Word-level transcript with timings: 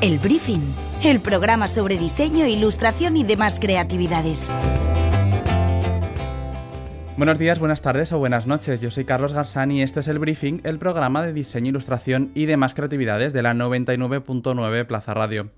El 0.00 0.20
Briefing, 0.20 0.60
el 1.02 1.18
programa 1.18 1.66
sobre 1.66 1.98
diseño, 1.98 2.46
ilustración 2.46 3.16
y 3.16 3.24
demás 3.24 3.58
creatividades. 3.58 4.48
Buenos 7.16 7.36
días, 7.40 7.58
buenas 7.58 7.82
tardes 7.82 8.12
o 8.12 8.18
buenas 8.20 8.46
noches. 8.46 8.78
Yo 8.78 8.92
soy 8.92 9.04
Carlos 9.04 9.32
Garzán 9.32 9.72
y 9.72 9.82
esto 9.82 9.98
es 9.98 10.06
El 10.06 10.20
Briefing, 10.20 10.60
el 10.62 10.78
programa 10.78 11.22
de 11.22 11.32
diseño, 11.32 11.70
ilustración 11.70 12.30
y 12.36 12.46
demás 12.46 12.76
creatividades 12.76 13.32
de 13.32 13.42
la 13.42 13.54
99.9 13.54 14.86
Plaza 14.86 15.14
Radio. 15.14 15.50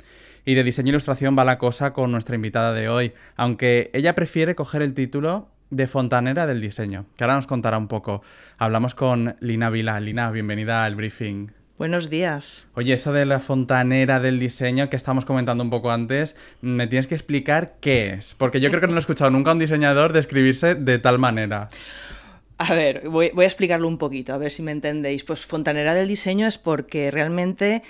Y 0.47 0.55
de 0.55 0.65
diseño 0.65 0.89
e 0.89 0.93
ilustración 0.93 1.37
va 1.39 1.45
la 1.45 1.59
cosa 1.59 1.93
con 1.93 2.11
nuestra 2.11 2.35
invitada 2.35 2.73
de 2.73 2.89
hoy, 2.89 3.13
aunque 3.37 3.91
ella 3.93 4.15
prefiere 4.15 4.55
coger 4.55 4.81
el 4.81 4.95
título 4.95 5.51
de 5.69 5.87
fontanera 5.87 6.47
del 6.47 6.63
diseño, 6.63 7.05
que 7.19 7.25
ahora 7.25 7.35
nos 7.35 7.47
contará 7.47 7.77
un 7.77 7.89
poco. 7.89 8.23
Hablamos 8.57 8.95
con 8.95 9.37
Lina 9.41 9.69
Vila. 9.69 10.01
Lina, 10.01 10.31
bienvenida 10.31 10.87
al 10.87 10.97
briefing. 10.97 11.60
Buenos 11.81 12.11
días. 12.11 12.69
Oye, 12.75 12.93
eso 12.93 13.11
de 13.11 13.25
la 13.25 13.41
fontanera 13.41 14.21
del 14.21 14.39
diseño 14.39 14.91
que 14.91 14.97
estamos 14.97 15.25
comentando 15.25 15.65
un 15.65 15.71
poco 15.71 15.91
antes, 15.91 16.37
me 16.61 16.87
tienes 16.87 17.07
que 17.07 17.15
explicar 17.15 17.77
qué 17.81 18.13
es, 18.13 18.35
porque 18.37 18.61
yo 18.61 18.69
creo 18.69 18.83
que 18.83 18.87
no 18.87 18.93
lo 18.93 18.99
he 18.99 19.01
escuchado 19.01 19.31
nunca 19.31 19.49
a 19.49 19.55
un 19.55 19.61
diseñador 19.61 20.13
describirse 20.13 20.75
de 20.75 20.99
tal 20.99 21.19
manera. 21.19 21.69
A 22.59 22.75
ver, 22.75 23.09
voy, 23.09 23.31
voy, 23.33 23.45
a 23.45 23.49
explicarlo 23.49 23.89
un 23.89 23.97
poquito, 23.97 24.35
a 24.35 24.37
ver 24.37 24.51
si 24.51 24.63
me 24.63 24.73
entendéis. 24.73 25.25
Pues 25.25 25.47
fontanera 25.47 25.95
del 25.95 26.07
diseño 26.07 26.47
es 26.47 26.59
porque 26.59 27.11
realmente 27.11 27.83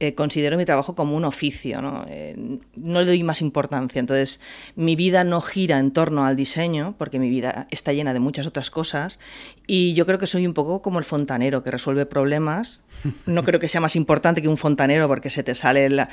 eh, 0.00 0.14
considero 0.14 0.56
mi 0.56 0.64
trabajo 0.64 0.94
como 0.94 1.16
un 1.16 1.24
oficio, 1.24 1.82
¿no? 1.82 2.06
Eh, 2.08 2.36
no 2.76 3.00
le 3.00 3.06
doy 3.06 3.24
más 3.24 3.40
importancia. 3.40 3.98
Entonces, 3.98 4.40
mi 4.76 4.94
vida 4.94 5.24
no 5.24 5.40
gira 5.40 5.80
en 5.80 5.90
torno 5.90 6.24
al 6.24 6.36
diseño, 6.36 6.94
porque 6.98 7.18
mi 7.18 7.28
vida 7.28 7.66
está 7.72 7.92
llena 7.92 8.14
de 8.14 8.20
muchas 8.20 8.46
otras 8.46 8.70
cosas, 8.70 9.18
y 9.66 9.94
yo 9.94 10.06
creo 10.06 10.20
que 10.20 10.28
soy 10.28 10.46
un 10.46 10.54
poco 10.54 10.82
como 10.82 11.00
el 11.00 11.04
fontanero 11.04 11.64
que 11.64 11.72
resuelve 11.72 12.06
problemas. 12.06 12.84
No 13.26 13.44
creo 13.44 13.58
que 13.60 13.68
sea 13.68 13.80
más 13.80 13.96
importante 13.96 14.40
que 14.40 14.48
un 14.48 14.56
fontanero 14.56 15.06
porque 15.08 15.30
se 15.30 15.42
te 15.42 15.54
sale 15.54 15.88
la, 15.88 16.08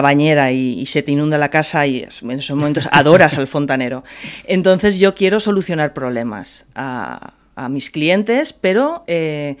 bañera 0.00 0.52
y, 0.52 0.86
se 0.86 1.02
te 1.02 1.12
inunda 1.12 1.36
la 1.36 1.50
casa 1.50 1.86
y 1.86 2.06
en 2.22 2.30
esos 2.30 2.56
momentos 2.56 2.88
adoras 2.92 3.36
al 3.36 3.48
fontanero. 3.48 4.04
Entonces, 4.44 4.98
yo 4.98 5.14
quiero 5.14 5.40
solucionar 5.40 5.92
problemas 5.92 6.66
a, 6.74 7.34
mis 7.68 7.90
clientes, 7.90 8.52
pero... 8.52 9.02
Eh, 9.06 9.56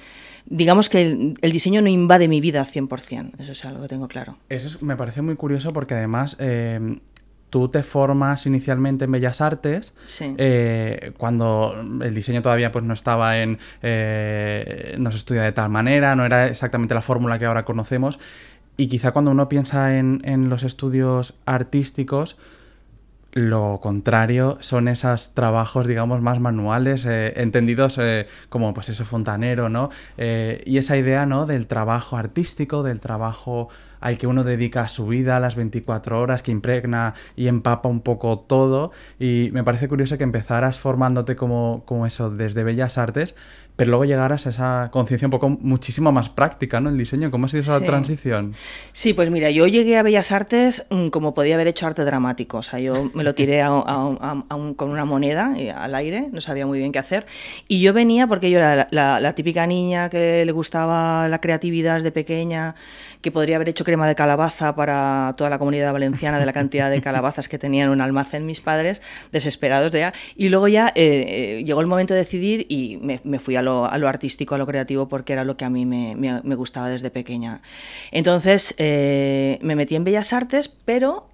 digamos 0.46 0.88
que 0.88 1.34
el, 1.40 1.52
diseño 1.52 1.82
no 1.82 1.88
invade 1.88 2.28
mi 2.28 2.40
vida 2.40 2.60
al 2.60 2.66
100%, 2.66 3.40
eso 3.40 3.52
es 3.52 3.64
algo 3.64 3.82
que 3.82 3.88
tengo 3.88 4.08
claro. 4.08 4.36
Eso 4.48 4.78
me 4.84 4.96
parece 4.96 5.22
muy 5.22 5.36
curioso 5.36 5.72
porque 5.72 5.94
además... 5.94 6.36
Eh, 6.38 6.98
tú 7.54 7.68
te 7.68 7.84
formas 7.84 8.46
inicialmente 8.46 9.04
en 9.04 9.12
Bellas 9.12 9.40
Artes, 9.40 9.94
eh, 10.18 11.12
cuando 11.16 11.72
el 12.02 12.12
diseño 12.12 12.42
todavía 12.42 12.72
pues, 12.72 12.84
no 12.84 12.94
estaba 12.94 13.38
en... 13.38 13.60
Eh, 13.80 14.96
no 14.98 15.12
se 15.12 15.18
estudia 15.18 15.42
de 15.42 15.52
tal 15.52 15.70
manera, 15.70 16.16
no 16.16 16.26
era 16.26 16.48
exactamente 16.48 16.94
la 16.94 17.00
fórmula 17.00 17.38
que 17.38 17.44
ahora 17.44 17.64
conocemos, 17.64 18.18
y 18.76 18.88
quizá 18.88 19.12
cuando 19.12 19.30
uno 19.30 19.48
piensa 19.48 19.96
en, 19.98 20.20
en 20.24 20.48
los 20.48 20.64
estudios 20.64 21.34
artísticos, 21.46 22.36
lo 23.34 23.80
contrario 23.82 24.58
son 24.60 24.86
esos 24.86 25.34
trabajos, 25.34 25.88
digamos, 25.88 26.20
más 26.22 26.38
manuales, 26.38 27.04
eh, 27.04 27.32
entendidos 27.36 27.98
eh, 27.98 28.28
como, 28.48 28.72
pues, 28.72 28.88
ese 28.88 29.04
fontanero, 29.04 29.68
¿no? 29.68 29.90
Eh, 30.16 30.62
y 30.66 30.78
esa 30.78 30.96
idea, 30.96 31.26
¿no? 31.26 31.44
Del 31.44 31.66
trabajo 31.66 32.16
artístico, 32.16 32.84
del 32.84 33.00
trabajo 33.00 33.68
al 34.00 34.18
que 34.18 34.26
uno 34.26 34.44
dedica 34.44 34.86
su 34.86 35.06
vida, 35.06 35.40
las 35.40 35.56
24 35.56 36.20
horas, 36.20 36.42
que 36.42 36.52
impregna 36.52 37.14
y 37.34 37.48
empapa 37.48 37.88
un 37.88 38.02
poco 38.02 38.38
todo. 38.38 38.92
Y 39.18 39.48
me 39.52 39.64
parece 39.64 39.88
curioso 39.88 40.16
que 40.16 40.24
empezaras 40.24 40.78
formándote 40.78 41.36
como, 41.36 41.82
como 41.86 42.06
eso 42.06 42.30
desde 42.30 42.62
Bellas 42.64 42.98
Artes, 42.98 43.34
pero 43.76 43.90
luego 43.90 44.04
llegaras 44.04 44.46
a 44.46 44.50
esa 44.50 44.88
conciencia 44.92 45.26
un 45.26 45.30
poco 45.30 45.48
muchísimo 45.48 46.12
más 46.12 46.28
práctica, 46.28 46.80
¿no? 46.80 46.90
El 46.90 46.98
diseño, 46.98 47.30
¿cómo 47.30 47.46
ha 47.46 47.48
sido 47.48 47.62
esa 47.62 47.80
transición? 47.80 48.54
Sí, 48.92 49.14
pues 49.14 49.30
mira, 49.30 49.50
yo 49.50 49.66
llegué 49.66 49.96
a 49.96 50.02
Bellas 50.02 50.32
Artes 50.32 50.86
mm, 50.90 51.08
como 51.08 51.34
podía 51.34 51.54
haber 51.54 51.68
hecho 51.68 51.86
arte 51.86 52.04
dramático, 52.04 52.58
o 52.58 52.62
sea, 52.62 52.78
yo 52.78 53.10
me 53.14 53.24
lo 53.24 53.34
tiré 53.34 53.62
con 53.64 54.90
una 54.90 55.04
moneda 55.04 55.54
eh, 55.56 55.70
al 55.70 55.94
aire, 55.94 56.28
no 56.32 56.40
sabía 56.40 56.66
muy 56.66 56.78
bien 56.78 56.92
qué 56.92 56.98
hacer, 56.98 57.26
y 57.68 57.80
yo 57.80 57.92
venía 57.92 58.26
porque 58.26 58.50
yo 58.50 58.58
era 58.58 58.88
la, 58.90 59.20
la 59.20 59.34
típica 59.34 59.66
niña 59.66 60.08
que 60.08 60.44
le 60.44 60.52
gustaba 60.52 61.28
la 61.28 61.40
creatividad 61.40 61.94
desde 61.96 62.12
pequeña, 62.12 62.74
que 63.24 63.32
podría 63.32 63.56
haber 63.56 63.70
hecho 63.70 63.84
crema 63.84 64.06
de 64.06 64.14
calabaza 64.14 64.76
para 64.76 65.32
toda 65.38 65.48
la 65.48 65.58
comunidad 65.58 65.94
valenciana 65.94 66.38
de 66.38 66.44
la 66.44 66.52
cantidad 66.52 66.90
de 66.90 67.00
calabazas 67.00 67.48
que 67.48 67.58
tenían 67.58 67.86
en 67.86 67.92
un 67.92 68.00
almacén 68.02 68.44
mis 68.44 68.60
padres, 68.60 69.00
desesperados 69.32 69.90
de 69.92 70.00
ya. 70.00 70.14
Y 70.36 70.50
luego 70.50 70.68
ya 70.68 70.88
eh, 70.94 71.24
eh, 71.26 71.64
llegó 71.64 71.80
el 71.80 71.86
momento 71.86 72.12
de 72.12 72.20
decidir 72.20 72.66
y 72.68 72.98
me, 72.98 73.38
fui 73.38 73.56
a 73.56 73.62
lo, 73.64 73.86
artístico, 73.86 74.54
a 74.54 74.58
lo 74.58 74.66
creativo, 74.66 75.08
porque 75.08 75.32
era 75.32 75.44
lo 75.44 75.56
que 75.56 75.64
a 75.64 75.70
mí 75.70 75.86
me, 75.86 76.40
gustaba 76.54 76.88
desde 76.88 77.10
pequeña. 77.10 77.62
Entonces 78.12 78.74
eh, 78.78 79.58
me 79.62 79.74
metí 79.74 79.96
en 79.96 80.04
Bellas 80.04 80.32
Artes, 80.32 80.68
pero 80.68 81.26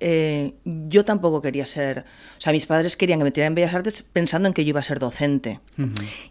yo 0.65 1.05
tampoco 1.05 1.43
quería 1.43 1.67
ser, 1.67 2.01
o 2.39 2.41
sea, 2.41 2.53
mis 2.53 2.67
padres 2.67 2.97
querían 2.97 3.19
que 3.19 3.25
me 3.25 3.31
metiera 3.31 3.47
en 3.47 3.55
Bellas 3.55 3.75
Artes 3.75 4.03
pensando 4.03 4.49
en 4.49 4.55
que 4.55 4.65
yo 4.65 4.71
iba 4.71 4.81
a 4.81 4.85
ser 4.85 4.99
docente. 4.99 5.61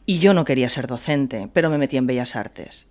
Y 0.05 0.19
yo 0.19 0.33
no 0.33 0.45
quería 0.45 0.69
ser 0.69 0.87
docente, 0.87 1.49
pero 1.53 1.69
me 1.69 1.77
metí 1.77 1.97
en 1.97 2.07
Bellas 2.07 2.35
Artes. 2.35 2.89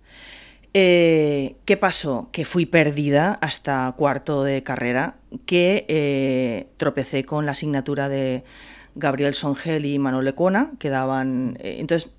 Eh, 0.73 1.55
¿Qué 1.65 1.77
pasó? 1.77 2.29
Que 2.31 2.45
fui 2.45 2.65
perdida 2.65 3.33
hasta 3.41 3.91
cuarto 3.97 4.43
de 4.43 4.61
carrera, 4.61 5.17
que 5.45 5.85
eh, 5.87 6.67
tropecé 6.77 7.25
con 7.25 7.45
la 7.45 7.53
asignatura 7.53 8.07
de 8.07 8.43
Gabriel 8.95 9.35
Songel 9.35 9.85
y 9.85 9.99
Manuel 9.99 10.25
Lecona, 10.25 10.71
que 10.79 10.89
daban... 10.89 11.57
Eh, 11.59 11.77
entonces, 11.79 12.17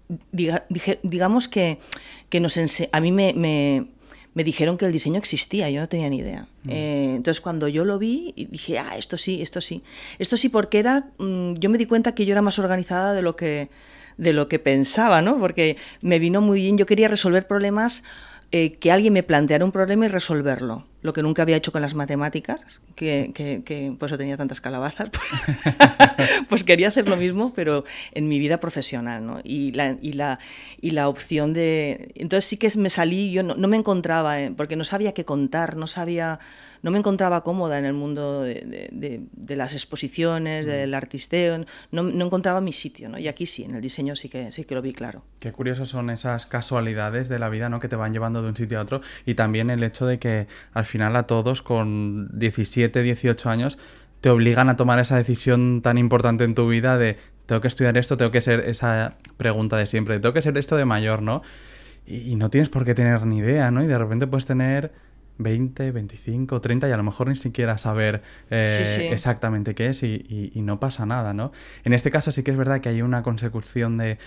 digamos 1.03 1.49
que, 1.49 1.79
que 2.29 2.41
nos 2.41 2.59
a 2.93 3.01
mí 3.01 3.13
me, 3.13 3.33
me, 3.35 4.45
dijeron 4.45 4.79
que 4.79 4.87
el 4.87 4.93
diseño 4.93 5.19
existía, 5.19 5.69
yo 5.71 5.81
no 5.81 5.89
tenía 5.89 6.09
ni 6.09 6.19
idea. 6.19 6.47
Mm. 6.65 6.71
entonces, 6.71 7.41
cuando 7.41 7.69
yo 7.69 7.85
lo 7.85 7.99
vi, 7.99 8.33
dije, 8.37 8.79
ah, 8.79 8.97
esto 8.97 9.19
sí, 9.19 9.43
esto 9.43 9.61
sí. 9.61 9.83
Esto 10.19 10.37
sí 10.37 10.49
porque 10.49 10.79
era... 10.79 11.09
Mm, 11.19 11.55
yo 11.55 11.71
me 11.71 11.79
di 11.79 11.87
cuenta 11.87 12.15
que 12.15 12.25
yo 12.25 12.33
era 12.33 12.43
más 12.43 12.59
organizada 12.59 13.13
de 13.15 13.23
lo 13.23 13.37
que, 13.37 13.69
de 14.17 14.33
lo 14.33 14.49
que 14.49 14.59
pensaba, 14.59 15.23
¿no? 15.23 15.39
Porque 15.39 15.77
me 16.01 16.19
vino 16.19 16.41
muy 16.41 16.63
bien, 16.63 16.79
yo 16.79 16.87
quería 16.87 17.09
resolver 17.09 17.47
problemas 17.47 18.05
eh, 18.53 18.73
que 18.75 18.91
alguien 18.91 19.13
me 19.13 19.23
planteara 19.23 19.65
un 19.65 19.73
problema 19.73 20.07
y 20.07 20.09
resolverlo 20.09 20.90
lo 21.03 21.13
que 21.13 21.23
nunca 21.23 21.43
había 21.43 21.57
hecho 21.57 21.73
con 21.73 21.83
las 21.83 21.95
matemáticas, 21.95 22.65
que, 22.95 23.33
que, 23.35 23.95
por 23.99 24.09
eso 24.09 24.19
tenía 24.19 24.37
tantas 24.37 24.61
calabazas, 24.61 25.11
pues 26.49 26.65
quería 26.65 26.89
hacer 26.89 27.09
lo 27.09 27.17
mismo, 27.17 27.53
pero 27.55 27.85
en 28.13 28.29
mi 28.29 28.39
vida 28.39 28.61
profesional, 28.61 29.27
¿no? 29.27 29.41
Y 29.45 29.73
la, 29.73 29.97
y 30.01 30.13
la, 30.13 30.39
y 30.81 30.91
la 30.91 31.09
opción 31.09 31.53
de... 31.53 32.13
Entonces 32.15 32.45
sí 32.45 32.57
que 32.57 32.71
me 32.77 32.91
salí, 32.91 33.33
yo 33.33 33.43
no, 33.43 33.69
me 33.69 33.77
encontraba, 33.77 34.41
eh, 34.41 34.53
porque 34.57 34.77
no 34.77 34.85
sabía 34.85 35.13
qué 35.13 35.25
contar, 35.25 35.77
no 35.77 35.87
sabía, 35.87 36.39
no 36.83 36.91
me 36.91 36.99
encontraba 36.99 37.43
cómoda 37.43 37.79
en 37.79 37.85
el 37.85 37.93
mundo 37.93 38.43
de, 38.43 38.89
de, 38.91 39.57
las 39.57 39.73
exposiciones, 39.73 40.67
mm. 40.67 40.71
del 40.71 40.95
artisteo, 40.95 41.65
no, 41.91 42.03
no, 42.03 42.25
encontraba 42.25 42.61
mi 42.61 42.73
sitio, 42.73 43.09
¿no? 43.09 43.19
Y 43.19 43.29
aquí 43.29 43.47
sí, 43.47 43.65
en 43.65 43.75
el 43.75 43.81
diseño 43.81 44.17
sí 44.17 44.29
que, 44.29 44.53
sí 44.53 44.65
que 44.65 44.75
lo 44.75 44.83
vi 44.83 44.93
claro. 44.93 45.23
Qué 45.39 45.53
curiosas 45.53 45.89
son 45.89 46.11
esas 46.11 46.47
casualidades 46.47 47.29
de 47.29 47.39
la 47.39 47.49
vida, 47.49 47.69
¿no? 47.69 47.81
Que 47.81 47.89
te 47.89 47.97
van 47.97 48.13
llevando 48.13 48.43
de 48.43 48.49
un 48.49 48.57
sitio 48.57 48.79
a 48.79 48.83
otro 48.83 49.01
y 49.27 49.35
también 49.35 49.71
el 49.71 49.83
hecho 49.83 50.07
de 50.07 50.19
que 50.19 50.47
al 50.73 50.85
final 50.91 51.17
a 51.17 51.23
todos 51.25 51.63
con 51.63 52.29
17, 52.39 53.03
18 53.03 53.51
años 53.51 53.79
te 54.21 54.29
obligan 54.29 54.69
a 54.69 54.77
tomar 54.77 54.99
esa 54.99 55.17
decisión 55.17 55.81
tan 55.83 55.97
importante 55.97 56.45
en 56.45 56.55
tu 56.55 56.69
vida 56.69 56.99
de 56.99 57.17
tengo 57.47 57.61
que 57.61 57.69
estudiar 57.69 57.97
esto, 57.97 58.17
tengo 58.17 58.31
que 58.31 58.41
ser 58.41 58.61
esa 58.61 59.15
pregunta 59.37 59.77
de 59.77 59.87
siempre, 59.87 60.21
tengo 60.21 60.33
que 60.33 60.43
ser 60.43 60.57
esto 60.59 60.77
de 60.77 60.85
mayor, 60.85 61.23
¿no? 61.23 61.43
Y, 62.07 62.31
y 62.31 62.37
no 62.37 62.51
tienes 62.51 62.69
por 62.69 62.85
qué 62.85 62.95
tener 62.95 63.25
ni 63.27 63.39
idea, 63.39 63.71
¿no? 63.71 63.83
Y 63.83 63.87
de 63.87 63.99
repente 63.99 64.27
puedes 64.27 64.47
tener 64.47 64.93
20, 65.41 65.91
25, 65.91 66.61
30 66.61 66.89
y 66.89 66.93
a 66.93 66.97
lo 66.97 67.03
mejor 67.03 67.29
ni 67.29 67.37
siquiera 67.37 67.79
saber 67.79 68.23
eh, 68.51 69.09
exactamente 69.11 69.75
qué 69.75 69.87
es 69.87 70.03
y, 70.03 70.53
no 70.61 70.79
pasa 70.79 71.07
nada, 71.07 71.33
¿no? 71.33 71.53
En 71.85 71.95
este 71.95 72.11
caso 72.11 72.31
sí 72.31 72.43
que 72.43 72.51
es 72.51 72.57
verdad 72.57 72.81
que 72.81 72.91
hay 72.91 73.01
una 73.03 73.23
consecución 73.23 73.97
de, 73.97 74.19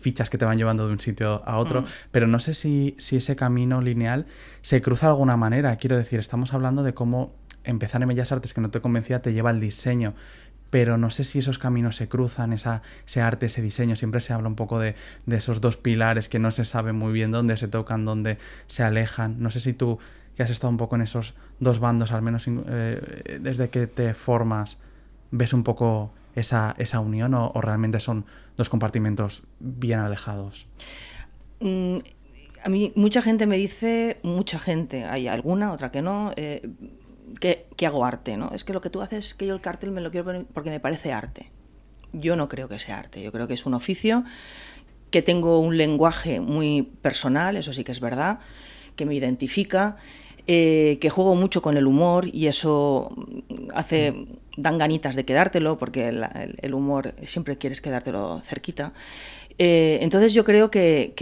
fichas 0.00 0.30
que 0.30 0.38
te 0.38 0.46
van 0.46 0.56
llevando 0.56 0.86
de 0.86 0.92
un 0.92 1.00
sitio 1.00 1.42
a 1.44 1.58
otro, 1.58 1.82
mm. 1.82 1.86
pero 2.10 2.26
no 2.26 2.40
sé 2.40 2.54
si, 2.54 2.94
si 2.98 3.16
ese 3.16 3.36
camino 3.36 3.82
lineal 3.82 4.26
se 4.62 4.80
cruza 4.80 5.06
de 5.06 5.12
alguna 5.12 5.36
manera. 5.36 5.76
Quiero 5.76 5.96
decir, 5.96 6.18
estamos 6.18 6.54
hablando 6.54 6.82
de 6.82 6.94
cómo 6.94 7.34
empezar 7.62 8.00
en 8.00 8.08
Bellas 8.08 8.32
Artes 8.32 8.54
que 8.54 8.62
no 8.62 8.70
te 8.70 8.80
convencía 8.80 9.20
te 9.20 9.34
lleva 9.34 9.50
al 9.50 9.60
diseño 9.60 10.14
pero 10.70 10.96
no 10.96 11.10
sé 11.10 11.24
si 11.24 11.40
esos 11.40 11.58
caminos 11.58 11.96
se 11.96 12.08
cruzan, 12.08 12.52
esa, 12.52 12.82
ese 13.04 13.20
arte, 13.20 13.46
ese 13.46 13.60
diseño, 13.60 13.96
siempre 13.96 14.20
se 14.20 14.32
habla 14.32 14.48
un 14.48 14.54
poco 14.54 14.78
de, 14.78 14.94
de, 15.26 15.36
esos 15.36 15.60
dos 15.60 15.76
pilares 15.76 16.28
que 16.28 16.38
no 16.38 16.52
se 16.52 16.64
sabe 16.64 16.92
muy 16.92 17.12
bien 17.12 17.32
dónde 17.32 17.56
se 17.56 17.68
tocan, 17.68 18.04
dónde 18.04 18.38
se 18.68 18.84
alejan. 18.84 19.40
No 19.40 19.50
sé 19.50 19.60
si 19.60 19.72
tú 19.72 19.98
que 20.40 20.44
has 20.44 20.50
estado 20.50 20.70
un 20.70 20.78
poco 20.78 20.94
en 20.96 21.02
esos 21.02 21.34
dos 21.58 21.80
bandos, 21.80 22.12
al 22.12 22.22
menos 22.22 22.46
eh, 22.48 23.38
desde 23.42 23.68
que 23.68 23.86
te 23.86 24.14
formas, 24.14 24.78
ves 25.30 25.52
un 25.52 25.64
poco 25.64 26.12
esa, 26.34 26.74
esa 26.78 26.98
unión 27.00 27.34
o, 27.34 27.52
realmente 27.60 28.00
son 28.00 28.24
dos 28.56 28.70
compartimentos 28.70 29.42
bien 29.58 29.98
alejados? 29.98 30.66
Mm, 31.60 31.96
a 32.64 32.68
mí 32.70 32.90
mucha 32.96 33.20
gente 33.20 33.46
me 33.46 33.58
dice, 33.58 34.18
mucha 34.22 34.58
gente, 34.58 35.04
hay 35.04 35.28
alguna, 35.28 35.74
otra 35.74 35.90
que 35.90 36.00
no, 36.00 36.32
eh, 36.36 36.66
que, 37.38 37.66
que, 37.76 37.86
hago 37.86 38.06
arte, 38.06 38.38
¿no? 38.38 38.50
Es 38.54 38.64
que 38.64 38.72
lo 38.72 38.80
que 38.80 38.88
tú 38.88 39.02
haces 39.02 39.26
es 39.26 39.34
que 39.34 39.46
yo 39.46 39.54
el 39.54 39.60
cartel 39.60 39.90
me 39.90 40.00
lo 40.00 40.10
quiero 40.10 40.24
poner 40.24 40.46
porque 40.54 40.70
me 40.70 40.80
parece 40.80 41.12
arte. 41.12 41.50
Yo 42.14 42.34
no 42.34 42.48
creo 42.48 42.66
que 42.66 42.78
sea 42.78 42.96
arte, 42.96 43.22
yo 43.22 43.30
creo 43.30 43.46
que 43.46 43.52
es 43.52 43.66
un 43.66 43.74
oficio, 43.74 44.24
que 45.10 45.20
tengo 45.20 45.58
un 45.58 45.76
lenguaje 45.76 46.40
muy 46.40 46.80
personal, 47.02 47.58
eso 47.58 47.74
sí 47.74 47.84
que 47.84 47.92
es 47.92 48.00
verdad, 48.00 48.38
que 48.96 49.04
me 49.04 49.14
identifica, 49.14 49.96
eh, 50.46 50.98
que 51.00 51.10
juego 51.10 51.34
mucho 51.34 51.62
con 51.62 51.76
el 51.76 51.86
humor 51.86 52.26
y 52.32 52.46
eso 52.46 53.14
hace 53.74 54.26
dan 54.56 54.78
ganitas 54.78 55.16
de 55.16 55.24
quedártelo 55.24 55.78
porque 55.78 56.08
el, 56.08 56.74
humor 56.74 57.14
siempre 57.24 57.56
quieres 57.58 57.80
quedártelo 57.80 58.40
cerquita. 58.40 58.92
Eh, 59.58 59.98
entonces 60.00 60.32
yo 60.32 60.42
creo 60.44 60.70
que, 60.70 61.14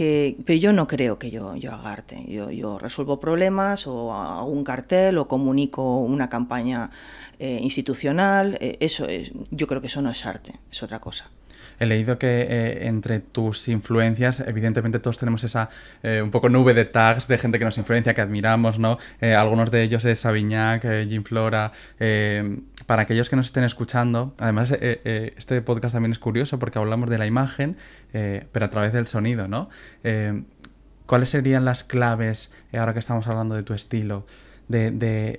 pero 0.45 0.59
yo 0.59 0.71
no 0.71 0.87
creo 0.87 1.19
que 1.19 1.29
yo, 1.29 1.55
yo 1.55 1.73
haga 1.73 1.91
arte. 1.91 2.23
Yo, 2.27 2.51
yo 2.51 2.79
resuelvo 2.79 3.19
problemas 3.19 3.85
o 3.87 4.13
hago 4.13 4.47
un 4.47 4.63
cartel 4.63 5.17
o 5.17 5.27
comunico 5.27 5.97
una 5.97 6.29
campaña 6.29 6.91
eh, 7.39 7.59
institucional. 7.61 8.57
eso 8.61 9.07
es, 9.07 9.31
yo 9.51 9.67
creo 9.67 9.81
que 9.81 9.87
eso 9.87 10.01
no 10.01 10.09
es 10.09 10.25
arte, 10.25 10.53
es 10.71 10.83
otra 10.83 10.99
cosa. 10.99 11.29
He 11.79 11.85
leído 11.85 12.19
que 12.19 12.41
eh, 12.41 12.87
entre 12.87 13.19
tus 13.19 13.67
influencias, 13.69 14.41
evidentemente 14.41 14.99
todos 14.99 15.17
tenemos 15.17 15.43
esa 15.43 15.69
eh, 16.03 16.21
un 16.21 16.29
poco 16.29 16.49
nube 16.49 16.73
de 16.73 16.85
tags 16.85 17.27
de 17.27 17.37
gente 17.37 17.57
que 17.57 17.65
nos 17.65 17.77
influencia, 17.77 18.13
que 18.13 18.21
admiramos, 18.21 18.79
¿no? 18.79 18.97
Eh, 19.21 19.33
algunos 19.33 19.71
de 19.71 19.83
ellos 19.83 20.03
es 20.05 20.19
Savignac, 20.19 20.83
Jim 21.07 21.23
Flora. 21.23 21.71
para 22.85 23.03
aquellos 23.03 23.29
que 23.29 23.35
nos 23.35 23.47
estén 23.47 23.63
escuchando, 23.63 24.33
además 24.39 24.71
este 24.71 25.61
podcast 25.61 25.93
también 25.93 26.11
es 26.11 26.19
curioso 26.19 26.59
porque 26.59 26.79
hablamos 26.79 27.09
de 27.09 27.17
la 27.17 27.27
imagen, 27.27 27.77
pero 28.11 28.65
a 28.65 28.69
través 28.69 28.93
del 28.93 29.07
sonido, 29.07 29.47
¿no? 29.47 29.69
¿Cuáles 31.05 31.29
serían 31.29 31.65
las 31.65 31.83
claves, 31.83 32.51
ahora 32.73 32.93
que 32.93 32.99
estamos 32.99 33.27
hablando 33.27 33.55
de 33.55 33.63
tu 33.63 33.73
estilo, 33.73 34.25
de, 34.67 34.91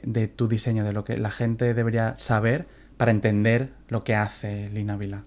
de, 0.02 0.28
tu 0.28 0.48
diseño, 0.48 0.84
de 0.84 0.92
lo 0.92 1.04
que 1.04 1.16
la 1.16 1.30
gente 1.30 1.74
debería 1.74 2.16
saber 2.16 2.66
para 2.96 3.10
entender 3.10 3.70
lo 3.88 4.04
que 4.04 4.14
hace 4.14 4.70
Lina 4.70 4.96
Vila? 4.96 5.24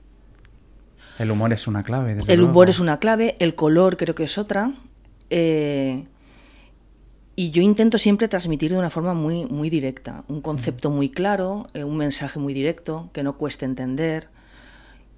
El 1.20 1.32
humor 1.32 1.54
es 1.54 1.68
una 1.68 1.84
clave. 1.84 2.18
el 2.28 2.42
humor 2.42 2.70
es 2.70 2.80
una 2.80 3.00
clave, 3.00 3.36
el 3.40 3.56
color 3.56 3.98
creo 3.98 4.16
que 4.16 4.24
es 4.24 4.38
otra. 4.38 4.74
Eh, 5.30 6.06
y 7.36 7.50
yo 7.50 7.62
intento 7.62 7.98
siempre 7.98 8.28
transmitir 8.28 8.72
de 8.72 8.78
una 8.78 8.90
forma 8.90 9.14
muy, 9.14 9.46
muy 9.46 9.70
directa, 9.70 10.24
un 10.28 10.42
concepto 10.42 10.90
muy 10.90 11.10
claro, 11.10 11.68
eh, 11.74 11.84
un 11.84 11.98
mensaje 11.98 12.40
muy 12.40 12.54
directo, 12.54 13.10
que 13.14 13.24
no 13.24 13.38
cueste 13.38 13.66
entender. 13.66 14.30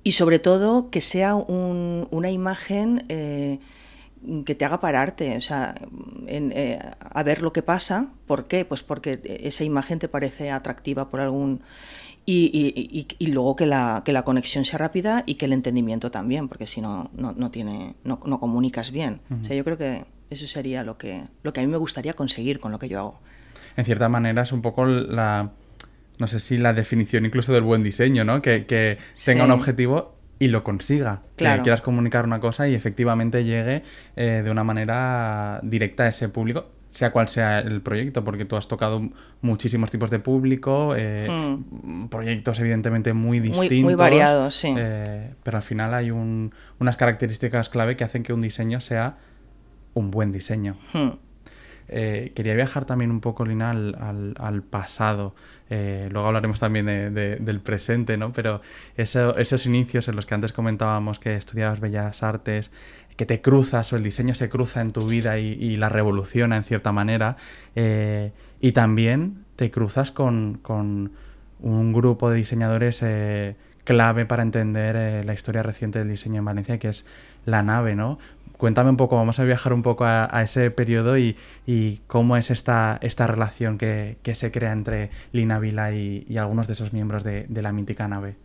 Y 0.04 0.14
sobre 0.14 0.40
todo 0.40 0.90
que 0.90 1.02
sea 1.02 1.36
una 1.36 2.30
imagen 2.30 3.04
eh, 3.10 3.60
que 4.46 4.56
te 4.56 4.64
haga 4.64 4.80
pararte, 4.80 5.36
o 5.36 5.42
sea, 5.42 5.76
a 7.00 7.24
ver 7.24 7.42
lo 7.42 7.52
que 7.52 7.64
pasa. 7.64 8.08
¿Por 8.28 8.48
qué? 8.48 8.66
Pues 8.66 8.84
porque 8.84 9.20
esa 9.44 9.64
imagen 9.64 10.00
te 10.00 10.08
parece 10.08 10.52
atractiva 10.52 11.10
por 11.10 11.20
algún 11.22 11.62
y, 12.26 13.08
y, 13.20 13.28
luego 13.28 13.56
que 13.56 13.68
la, 13.68 14.02
que 14.04 14.12
la 14.12 14.24
conexión 14.24 14.66
sea 14.66 14.80
rápida 14.80 15.24
y 15.28 15.36
que 15.36 15.46
el 15.46 15.54
entendimiento 15.54 16.10
también, 16.10 16.48
porque 16.48 16.66
si 16.66 16.82
no, 16.82 17.12
no, 17.14 17.52
tiene, 17.52 17.94
no, 18.04 18.20
no 18.26 18.40
comunicas 18.40 18.92
bien. 18.92 19.22
O 19.30 19.46
sea, 19.46 19.56
yo 19.56 19.64
creo 19.64 19.78
que 19.78 20.06
eso 20.32 20.48
sería 20.48 20.84
lo 20.84 20.98
que, 20.98 21.24
lo 21.44 21.54
que 21.54 21.60
a 21.60 21.64
mí 21.64 21.68
me 21.68 21.78
gustaría 21.78 22.14
conseguir 22.14 22.60
con 22.60 22.72
lo 22.72 22.80
que 22.80 22.90
yo 22.90 23.00
hago. 23.00 23.20
En 23.78 23.86
cierta 23.86 24.10
manera 24.10 24.42
es 24.42 24.52
un 24.52 24.64
poco 24.64 24.88
la, 24.88 25.52
no 26.18 26.28
sé 26.28 26.40
si 26.40 26.58
la 26.58 26.74
definición 26.74 27.26
incluso 27.26 27.54
del 27.54 27.64
buen 27.64 27.84
diseño, 27.84 28.24
¿no? 28.24 28.42
Que, 28.42 28.66
que 28.66 28.98
tenga 29.24 29.46
un 29.46 29.52
objetivo 29.52 30.16
y 30.40 30.48
lo 30.48 30.64
consiga. 30.64 31.22
Que 31.36 31.60
quieras 31.62 31.82
comunicar 31.82 32.26
una 32.26 32.40
cosa 32.40 32.68
y 32.68 32.74
efectivamente 32.74 33.44
llegue 33.44 33.84
eh, 34.16 34.42
de 34.44 34.50
una 34.50 34.64
manera 34.64 35.60
directa 35.64 36.04
a 36.04 36.08
ese 36.08 36.30
público 36.30 36.70
sea 36.96 37.12
cual 37.12 37.28
sea 37.28 37.60
el 37.60 37.82
proyecto, 37.82 38.24
porque 38.24 38.46
tú 38.46 38.56
has 38.56 38.70
tocado 38.70 39.02
muchísimos 39.42 39.92
tipos 39.92 40.10
de 40.10 40.20
público, 40.20 40.96
eh, 40.96 41.28
hmm. 41.30 42.08
proyectos 42.08 42.58
evidentemente 42.62 43.12
muy 43.12 43.42
distintos. 43.42 43.80
Muy, 43.80 43.96
variados, 43.96 44.56
sí. 44.56 44.74
Eh, 44.78 45.34
pero 45.44 45.58
al 45.58 45.64
final 45.64 45.94
hay 45.94 46.12
unas 46.12 46.96
características 46.96 47.68
clave 47.68 47.98
que 47.98 48.06
hacen 48.06 48.24
que 48.24 48.32
un 48.32 48.40
diseño 48.40 48.80
sea 48.80 49.18
un 49.94 50.10
buen 50.10 50.32
diseño. 50.32 50.78
Hmm. 50.94 51.10
Eh, 51.90 52.32
quería 52.34 52.56
viajar 52.56 52.86
también 52.86 53.12
un 53.12 53.20
poco, 53.20 53.46
Lina, 53.46 53.72
al, 53.72 54.64
pasado. 54.64 55.36
luego 55.70 56.28
hablaremos 56.28 56.62
también 56.62 56.86
del 56.86 57.60
presente, 57.60 58.16
¿no? 58.16 58.32
Pero 58.32 58.62
esos 58.96 59.66
inicios 59.66 60.08
en 60.08 60.16
los 60.16 60.26
que 60.26 60.34
antes 60.34 60.54
comentábamos 60.54 61.20
que 61.20 61.36
estudiabas 61.36 61.82
Bellas 61.82 62.24
Artes, 62.24 62.72
que 63.16 63.26
te 63.26 63.42
cruzas 63.42 63.94
o 63.94 63.96
el 63.96 64.04
diseño 64.04 64.36
se 64.36 64.50
cruza 64.50 64.82
en 64.82 64.92
tu 64.92 65.08
vida 65.08 65.38
y, 65.40 65.76
la 65.78 65.90
revoluciona 65.90 66.58
en 66.58 66.64
cierta 66.64 66.92
manera. 66.92 67.38
Eh, 67.76 68.32
y 68.60 68.72
también 68.72 69.46
te 69.56 69.72
cruzas 69.72 70.12
con, 70.12 70.62
un 71.60 71.94
grupo 71.94 72.30
de 72.30 72.38
diseñadores 72.38 73.02
eh, 73.02 73.56
clave 73.84 74.26
para 74.26 74.44
entender 74.44 74.96
eh, 74.98 75.24
la 75.24 75.34
historia 75.34 75.64
reciente 75.64 76.00
del 76.00 76.10
diseño 76.10 76.40
en 76.40 76.46
Valencia, 76.46 76.78
que 76.78 76.90
es 76.90 77.06
la 77.46 77.64
nave, 77.64 77.96
¿no? 77.96 78.20
Cuéntame 78.58 78.90
un 78.90 78.98
poco, 78.98 79.18
vamos 79.18 79.40
a 79.40 79.44
viajar 79.44 79.74
un 79.74 79.84
poco 79.84 80.06
a, 80.06 80.30
ese 80.42 80.72
periodo 80.72 81.18
y, 81.18 81.36
cómo 82.08 82.38
es 82.38 82.52
esta, 82.52 82.98
esta 83.02 83.28
relación 83.28 83.78
que, 83.78 84.18
se 84.34 84.52
crea 84.52 84.72
entre 84.72 85.10
Lina 85.34 85.60
Vila 85.60 85.92
y, 85.92 86.38
algunos 86.38 86.68
de 86.68 86.74
esos 86.74 86.94
miembros 86.94 87.26
de, 87.26 87.46
de 87.50 87.62
la 87.62 87.74
mítica 87.74 88.08
nave. 88.08 88.36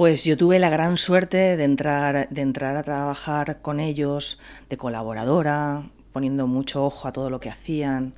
Pues 0.00 0.24
yo 0.24 0.38
tuve 0.38 0.58
la 0.58 0.70
gran 0.70 0.96
suerte 0.96 1.58
de 1.58 1.64
entrar, 1.64 2.30
de 2.30 2.40
entrar 2.40 2.74
a 2.78 2.82
trabajar 2.82 3.60
con 3.60 3.80
ellos 3.80 4.38
de 4.70 4.78
colaboradora, 4.78 5.90
poniendo 6.14 6.46
mucho 6.46 6.86
ojo 6.86 7.06
a 7.06 7.12
todo 7.12 7.28
lo 7.28 7.38
que 7.38 7.50
hacían, 7.50 8.14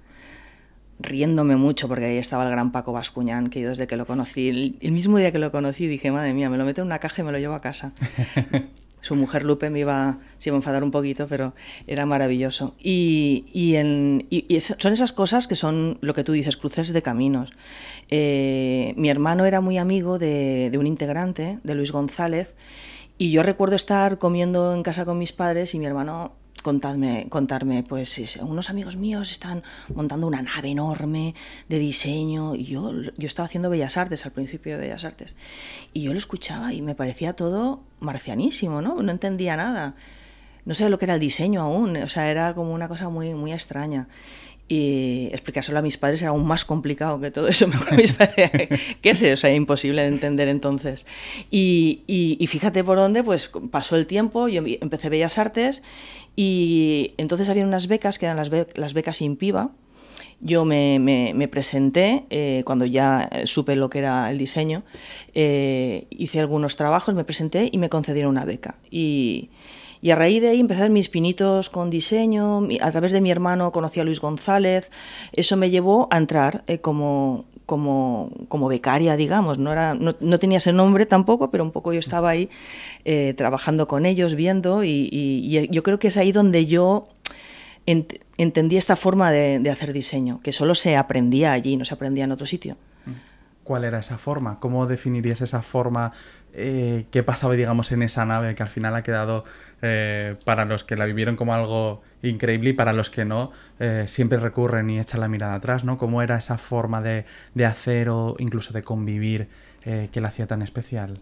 riéndome 1.00 1.56
mucho 1.56 1.88
porque 1.88 2.04
ahí 2.04 2.18
estaba 2.18 2.44
el 2.44 2.52
gran 2.52 2.70
Paco 2.70 2.92
Bascuñán, 2.92 3.50
que 3.50 3.62
yo 3.62 3.70
desde 3.70 3.88
que 3.88 3.96
lo 3.96 4.06
conocí, 4.06 4.78
el, 4.80 4.92
mismo 4.92 5.18
día 5.18 5.32
que 5.32 5.40
lo 5.40 5.50
conocí 5.50 5.88
dije, 5.88 6.12
madre 6.12 6.34
mía, 6.34 6.48
me 6.48 6.56
lo 6.56 6.64
meto 6.64 6.82
en 6.82 6.86
una 6.86 7.00
caja 7.00 7.22
y 7.22 7.24
me 7.24 7.32
lo 7.32 7.38
llevo 7.38 7.54
a 7.54 7.60
casa. 7.60 7.90
su 9.02 9.16
mujer 9.16 9.44
Lupe 9.44 9.68
me 9.68 9.80
iba, 9.80 10.18
se 10.38 10.48
iba 10.48 10.56
a 10.56 10.60
enfadar 10.60 10.82
un 10.82 10.90
poquito, 10.90 11.26
pero 11.26 11.54
era 11.86 12.06
maravilloso. 12.06 12.74
Y, 12.78 13.44
y, 13.52 13.76
en, 13.76 14.26
y, 14.30 14.60
son 14.60 14.92
esas 14.92 15.12
cosas 15.12 15.46
que 15.46 15.56
son 15.56 15.98
lo 16.00 16.14
que 16.14 16.24
tú 16.24 16.32
dices, 16.32 16.56
cruces 16.56 16.92
de 16.92 17.02
caminos. 17.02 17.52
Eh, 18.08 18.94
mi 18.96 19.10
hermano 19.10 19.44
era 19.44 19.60
muy 19.60 19.76
amigo 19.76 20.18
de, 20.18 20.70
de 20.70 20.78
un 20.78 20.86
integrante, 20.86 21.58
de 21.62 21.74
Luis 21.74 21.92
González, 21.92 22.54
y 23.18 23.30
yo 23.32 23.42
recuerdo 23.42 23.76
estar 23.76 24.18
comiendo 24.18 24.72
en 24.72 24.82
casa 24.82 25.04
con 25.04 25.18
mis 25.18 25.32
padres 25.32 25.74
y 25.74 25.78
mi 25.78 25.86
hermano 25.86 26.32
contadme, 26.62 27.26
contarme, 27.28 27.82
pues 27.82 28.38
unos 28.40 28.70
amigos 28.70 28.96
míos 28.96 29.30
están 29.30 29.62
montando 29.94 30.26
una 30.26 30.42
nave 30.42 30.70
enorme 30.70 31.34
de 31.68 31.78
diseño 31.78 32.54
y 32.54 32.64
yo, 32.64 32.92
yo 33.16 33.26
estaba 33.26 33.46
haciendo 33.46 33.68
Bellas 33.68 33.96
Artes 33.96 34.24
al 34.24 34.32
principio 34.32 34.74
de 34.74 34.82
Bellas 34.82 35.04
Artes 35.04 35.36
y 35.92 36.02
yo 36.02 36.12
lo 36.12 36.18
escuchaba 36.18 36.72
y 36.72 36.82
me 36.82 36.94
parecía 36.94 37.34
todo 37.34 37.80
marcianísimo, 38.00 38.80
¿no? 38.80 39.02
No 39.02 39.12
entendía 39.12 39.56
nada. 39.56 39.94
No 40.64 40.74
sé 40.74 40.88
lo 40.88 40.98
que 40.98 41.06
era 41.06 41.14
el 41.14 41.20
diseño 41.20 41.60
aún, 41.60 41.96
o 41.96 42.08
sea, 42.08 42.30
era 42.30 42.54
como 42.54 42.72
una 42.72 42.86
cosa 42.86 43.08
muy, 43.08 43.34
muy 43.34 43.52
extraña 43.52 44.08
y 44.68 45.28
explicárselo 45.32 45.78
a 45.78 45.82
mis 45.82 45.98
padres 45.98 46.22
era 46.22 46.30
aún 46.30 46.46
más 46.46 46.64
complicado 46.64 47.20
que 47.20 47.30
todo 47.30 47.46
eso. 47.46 47.68
¿Qué 49.02 49.10
es? 49.10 49.22
O 49.22 49.36
sea, 49.36 49.52
imposible 49.52 50.00
de 50.00 50.08
entender 50.08 50.48
entonces. 50.48 51.06
Y, 51.50 52.00
y, 52.06 52.46
fíjate 52.46 52.82
por 52.82 52.96
dónde, 52.96 53.22
pues 53.22 53.50
pasó 53.70 53.96
el 53.96 54.06
tiempo, 54.06 54.48
yo 54.48 54.62
empecé 54.80 55.10
Bellas 55.10 55.36
Artes 55.36 55.82
y 56.36 57.14
entonces 57.16 57.48
había 57.48 57.64
unas 57.64 57.88
becas 57.88 58.18
que 58.18 58.26
eran 58.26 58.36
las, 58.36 58.50
las 58.74 58.94
becas. 58.94 59.20
Yo 60.40 60.64
me, 60.64 60.98
me, 60.98 61.48
presenté 61.48 62.24
eh, 62.30 62.62
cuando 62.64 62.84
ya 62.84 63.30
supe 63.44 63.76
lo 63.76 63.88
que 63.88 64.00
era 64.00 64.30
el 64.30 64.38
diseño, 64.38 64.82
eh, 65.34 66.06
hice 66.10 66.40
algunos 66.40 66.76
trabajos, 66.76 67.14
me 67.14 67.24
presenté 67.24 67.68
y 67.70 67.78
me 67.78 67.88
concedieron 67.88 68.30
una 68.30 68.44
beca. 68.44 68.76
Y, 68.90 69.50
y 70.02 70.10
a 70.10 70.16
raíz 70.16 70.42
de 70.42 70.48
ahí 70.48 70.58
empecé 70.58 70.90
mis 70.90 71.08
pinitos 71.08 71.70
con 71.70 71.88
diseño, 71.88 72.66
a 72.80 72.90
través 72.90 73.12
de 73.12 73.20
mi 73.20 73.30
hermano 73.30 73.70
conocí 73.70 74.00
a 74.00 74.04
Luis 74.04 74.20
González, 74.20 74.90
eso 75.32 75.56
me 75.56 75.70
llevó 75.70 76.08
a 76.10 76.18
entrar 76.18 76.64
eh, 76.66 76.78
como, 76.78 77.44
como, 77.66 78.30
como, 78.48 78.68
becaria, 78.68 79.16
digamos, 79.16 79.58
no, 79.58 79.72
era, 79.72 79.94
no, 79.94 80.38
tenía 80.38 80.58
ese 80.58 80.72
nombre 80.72 81.06
tampoco, 81.06 81.50
pero 81.50 81.64
un 81.64 81.70
poco 81.70 81.92
yo 81.92 81.98
estaba 81.98 82.30
ahí 82.30 82.50
eh, 83.04 83.34
trabajando 83.36 83.88
con 83.88 84.06
ellos, 84.06 84.34
viendo, 84.34 84.84
y, 84.84 85.68
yo 85.70 85.82
creo 85.82 85.98
que 85.98 86.08
es 86.08 86.16
ahí 86.16 86.32
donde 86.32 86.66
yo 86.66 87.08
entendí 87.84 88.76
esta 88.76 88.96
forma 88.96 89.32
de, 89.32 89.58
de, 89.58 89.70
hacer 89.70 89.92
diseño, 89.92 90.40
que 90.42 90.52
solo 90.52 90.74
se 90.74 90.96
aprendía 90.96 91.52
allí, 91.52 91.76
no 91.76 91.84
se 91.84 91.94
aprendía 91.94 92.24
en 92.24 92.32
otro 92.32 92.46
sitio. 92.46 92.76
¿Cuál 93.64 93.84
era 93.84 94.00
esa 94.00 94.18
forma? 94.18 94.58
¿Cómo 94.58 94.86
definirías 94.86 95.40
esa 95.40 95.62
forma 95.62 96.12
eh, 96.54 97.06
qué 97.10 97.22
pasaba, 97.22 97.54
digamos, 97.54 97.92
en 97.92 98.02
esa 98.02 98.26
nave 98.26 98.54
que 98.54 98.62
al 98.62 98.68
final 98.68 98.94
ha 98.94 99.02
quedado 99.02 99.44
eh, 99.80 100.36
para 100.44 100.66
los 100.66 100.84
que 100.84 100.96
la 100.96 101.06
vivieron 101.06 101.34
como 101.34 101.54
algo 101.54 102.02
increíble 102.22 102.70
y 102.70 102.72
para 102.74 102.92
los 102.92 103.08
que 103.08 103.24
no, 103.24 103.52
eh, 103.80 104.04
siempre 104.06 104.38
recurren 104.38 104.90
y 104.90 105.00
echan 105.00 105.20
la 105.20 105.28
mirada 105.28 105.54
atrás, 105.54 105.84
¿no? 105.84 105.96
¿Cómo 105.96 106.20
era 106.22 106.36
esa 106.36 106.58
forma 106.58 107.00
de, 107.00 107.24
hacer 107.64 108.10
o 108.10 108.36
incluso 108.38 108.72
de 108.72 108.82
convivir 108.82 109.48
que 109.84 110.20
la 110.20 110.28
hacía 110.28 110.46
tan 110.46 110.62
especial? 110.62 111.14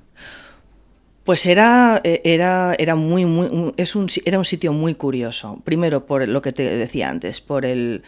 Pues 1.24 1.46
era, 1.46 2.00
era, 2.04 2.74
era, 2.78 2.94
muy, 2.94 3.72
es 3.78 3.96
un, 3.96 4.08
era 4.26 4.38
un 4.38 4.44
sitio 4.44 4.74
muy 4.74 4.94
curioso. 4.94 5.62
Primero, 5.64 6.04
por 6.04 6.28
lo 6.28 6.42
que 6.42 6.52
te 6.52 6.64
decía 6.76 7.08
antes, 7.08 7.40
por 7.40 7.64
el, 7.64 8.02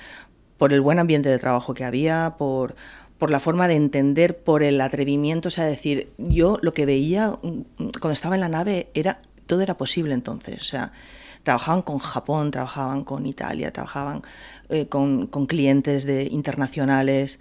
por 0.58 0.72
el 0.72 0.80
buen 0.80 0.98
ambiente 0.98 1.28
de 1.28 1.38
trabajo 1.38 1.72
que 1.74 1.84
había, 1.84 2.34
por 2.36 2.76
por 3.22 3.30
la 3.30 3.38
forma 3.38 3.68
de 3.68 3.76
entender, 3.76 4.38
por 4.38 4.64
el 4.64 4.80
atrevimiento, 4.80 5.46
o 5.46 5.50
sea, 5.52 5.64
decir, 5.64 6.12
yo 6.18 6.58
lo 6.60 6.74
que 6.74 6.86
veía 6.86 7.28
mm, 7.28 7.90
cuando 8.00 8.14
estaba 8.14 8.34
en 8.34 8.40
la 8.40 8.48
nave 8.48 8.88
era, 8.94 9.20
todo 9.46 9.60
era 9.60 9.76
posible 9.76 10.12
entonces, 10.12 10.60
o 10.60 10.64
sea, 10.64 10.90
trabajaban 11.44 11.82
con 11.82 11.98
Japón, 11.98 12.50
trabajaban 12.50 13.04
con 13.04 13.24
Italia, 13.24 13.72
trabajaban 13.72 14.22
eh, 14.70 14.88
con, 14.88 15.28
con, 15.28 15.46
clientes 15.46 16.04
de, 16.04 16.24
internacionales, 16.24 17.38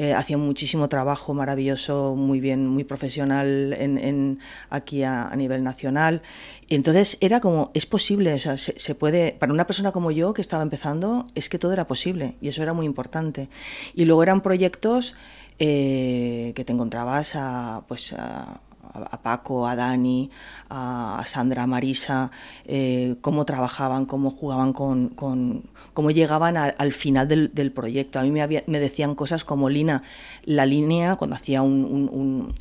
eh, 0.00 0.14
hacían 0.14 0.40
muchísimo 0.40 0.88
trabajo 0.88 1.34
maravilloso, 1.34 2.14
muy 2.16 2.40
bien, 2.40 2.66
muy 2.66 2.84
profesional 2.84 3.74
en, 3.78 3.98
en 3.98 4.38
aquí 4.70 5.02
a, 5.02 5.28
a, 5.28 5.36
nivel 5.36 5.62
nacional. 5.62 6.22
Y 6.68 6.74
entonces 6.74 7.18
era 7.20 7.40
como, 7.40 7.70
es 7.74 7.84
posible, 7.84 8.32
o 8.32 8.38
sea, 8.38 8.56
se, 8.56 8.80
se, 8.80 8.94
puede, 8.94 9.32
para 9.38 9.52
una 9.52 9.66
persona 9.66 9.92
como 9.92 10.10
yo 10.10 10.32
que 10.32 10.40
estaba 10.40 10.62
empezando, 10.62 11.26
es 11.34 11.50
que 11.50 11.58
todo 11.58 11.74
era 11.74 11.86
posible 11.86 12.36
y 12.40 12.48
eso 12.48 12.62
era 12.62 12.72
muy 12.72 12.86
importante. 12.86 13.50
Y 13.94 14.06
luego 14.06 14.22
eran 14.22 14.40
proyectos 14.40 15.16
eh, 15.58 16.52
que 16.54 16.64
te 16.64 16.72
encontrabas 16.72 17.36
a, 17.36 17.84
pues, 17.86 18.14
a, 18.14 18.62
a 18.92 19.22
Paco, 19.22 19.66
a 19.66 19.76
Dani, 19.76 20.30
a 20.68 21.22
Sandra, 21.26 21.64
a 21.64 21.66
Marisa, 21.66 22.30
eh, 22.64 23.16
cómo 23.20 23.44
trabajaban, 23.44 24.06
cómo 24.06 24.30
jugaban 24.30 24.72
con, 24.72 25.08
con 25.08 25.64
cómo 25.94 26.10
llegaban 26.10 26.56
al 26.56 26.92
final 26.92 27.28
del, 27.28 27.72
proyecto. 27.72 28.18
A 28.18 28.22
mí 28.22 28.30
me, 28.30 28.80
decían 28.80 29.14
cosas 29.14 29.44
como 29.44 29.68
Lina, 29.68 30.02
la 30.44 30.66
línea, 30.66 31.16
cuando 31.16 31.36
hacía 31.36 31.62
un 31.62 32.52